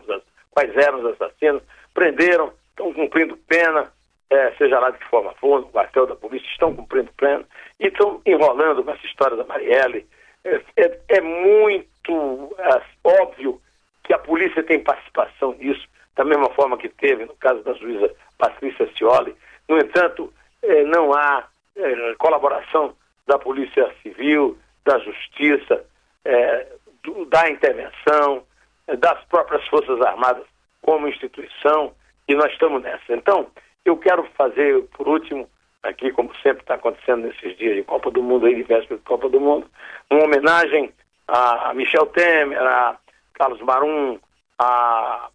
quais 0.52 0.78
eram 0.78 1.00
os 1.00 1.06
assassinos, 1.14 1.64
prenderam, 1.96 2.54
estão 2.70 2.94
cumprindo 2.94 3.36
pena, 3.48 3.92
é, 4.30 4.52
seja 4.52 4.80
lá 4.80 4.92
de 4.92 5.00
que 5.00 5.10
forma 5.10 5.34
for, 5.40 5.62
no 5.62 5.70
quartel 5.70 6.06
da 6.06 6.16
polícia, 6.16 6.48
estão 6.52 6.76
cumprindo 6.76 7.12
pena, 7.18 7.44
e 7.80 7.88
estão 7.88 8.22
enrolando 8.28 8.84
com 8.84 8.92
essa 8.92 9.06
história 9.08 9.36
da 9.36 9.46
Marielle. 9.46 10.06
É, 10.44 10.62
é, 10.78 11.00
é 11.10 11.22
muito 11.22 12.56
é, 12.60 12.82
óbvio 13.04 13.60
que 14.04 14.14
a 14.14 14.20
polícia 14.20 14.62
tem 14.62 14.80
participação 14.80 15.54
nisso, 15.54 15.88
da 16.16 16.24
mesma 16.24 16.50
forma 16.52 16.78
que 16.78 16.90
teve 16.90 17.26
no 17.26 17.36
caso 17.36 17.64
da 17.64 17.74
juíza 17.74 18.14
Patrícia 18.40 18.90
Cioli. 18.98 19.36
No 19.68 19.78
entanto, 19.78 20.34
eh, 20.64 20.84
não 20.86 21.14
há 21.14 21.46
eh, 21.76 22.16
colaboração 22.18 22.96
da 23.28 23.38
Polícia 23.38 23.94
Civil, 24.02 24.58
da 24.84 24.98
Justiça, 24.98 25.86
eh, 26.26 26.68
do, 27.04 27.26
da 27.26 27.48
intervenção, 27.48 28.44
eh, 28.88 28.96
das 28.96 29.24
próprias 29.26 29.66
Forças 29.68 30.02
Armadas 30.02 30.46
como 30.82 31.08
instituição, 31.08 31.94
e 32.28 32.34
nós 32.34 32.52
estamos 32.52 32.82
nessa. 32.82 33.14
Então, 33.14 33.48
eu 33.86 33.96
quero 33.98 34.24
fazer, 34.36 34.82
por 34.98 35.08
último, 35.08 35.48
aqui, 35.84 36.12
como 36.12 36.34
sempre 36.38 36.62
está 36.62 36.76
acontecendo 36.76 37.28
nesses 37.28 37.56
dias 37.58 37.76
de 37.76 37.84
Copa 37.84 38.10
do 38.10 38.24
Mundo, 38.24 38.48
aí 38.48 38.56
de 38.56 38.64
véspera 38.64 38.98
de 38.98 39.06
Copa 39.06 39.30
do 39.30 39.40
Mundo, 39.40 39.70
uma 40.10 40.24
homenagem 40.24 40.92
a 41.28 41.74
Michel 41.76 42.08
Temer, 42.08 42.62
a 42.62 42.98
Carlos 43.34 43.62
Marum, 43.62 44.20
a, 44.58 45.30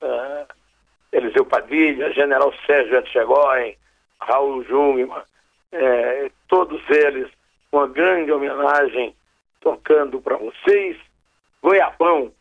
a 0.00 0.46
Eliseu 1.14 1.46
Padilha, 1.46 2.12
General 2.12 2.52
Sérgio 2.66 2.98
Etchegóin, 2.98 3.74
Raul 4.20 4.64
Jungmann, 4.64 5.22
é, 5.72 6.30
todos 6.48 6.82
eles, 6.90 7.28
uma 7.70 7.86
grande 7.86 8.32
homenagem 8.32 9.14
tocando 9.60 10.20
para 10.20 10.36
vocês. 10.36 10.96
Goiabão, 11.62 12.32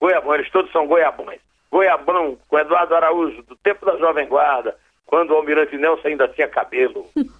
Goiabão, 0.00 0.34
eles 0.34 0.50
todos 0.50 0.70
são 0.70 0.86
goiabões. 0.86 1.40
Goiabão, 1.70 2.38
com 2.48 2.58
Eduardo 2.58 2.94
Araújo, 2.94 3.42
do 3.42 3.56
tempo 3.56 3.84
da 3.84 3.96
Jovem 3.96 4.28
Guarda, 4.28 4.76
quando 5.06 5.30
o 5.30 5.36
Almirante 5.36 5.76
Nelson 5.76 6.08
ainda 6.08 6.28
tinha 6.28 6.48
cabelo. 6.48 7.06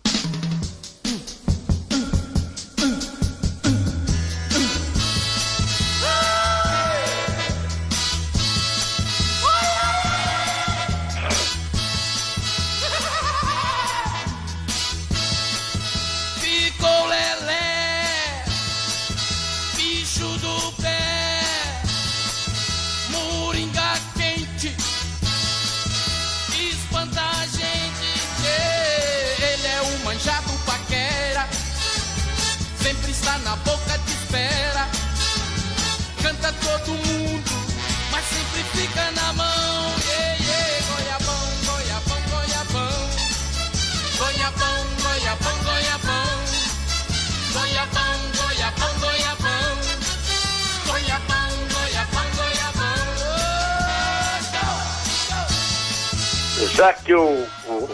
Já 56.79 56.93
que 56.93 57.12
o, 57.12 57.45
o 57.67 57.88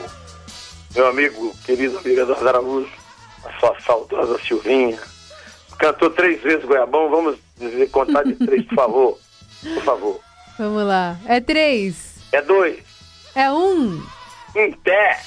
meu 0.94 1.07
amigo, 1.07 1.57
querido 1.64 1.97
amigo 1.97 2.20
Eduardo 2.20 2.47
Araújo, 2.51 2.92
a 3.42 3.59
sua 3.59 3.81
saudosa 3.81 4.38
Silvinha, 4.47 4.99
cantou 5.79 6.11
três 6.11 6.42
vezes 6.42 6.66
Goiabão, 6.66 7.09
vamos 7.09 7.38
dizer, 7.57 7.88
contar 7.88 8.25
de 8.25 8.35
três, 8.35 8.62
por 8.66 8.75
favor. 8.75 9.18
Por 9.62 9.83
favor. 9.85 10.20
Vamos 10.59 10.85
lá. 10.85 11.16
É 11.25 11.40
três. 11.40 12.16
É 12.31 12.42
dois. 12.42 12.79
É 13.35 13.51
um. 13.51 14.05
Em 14.55 14.70
pé. 14.73 15.18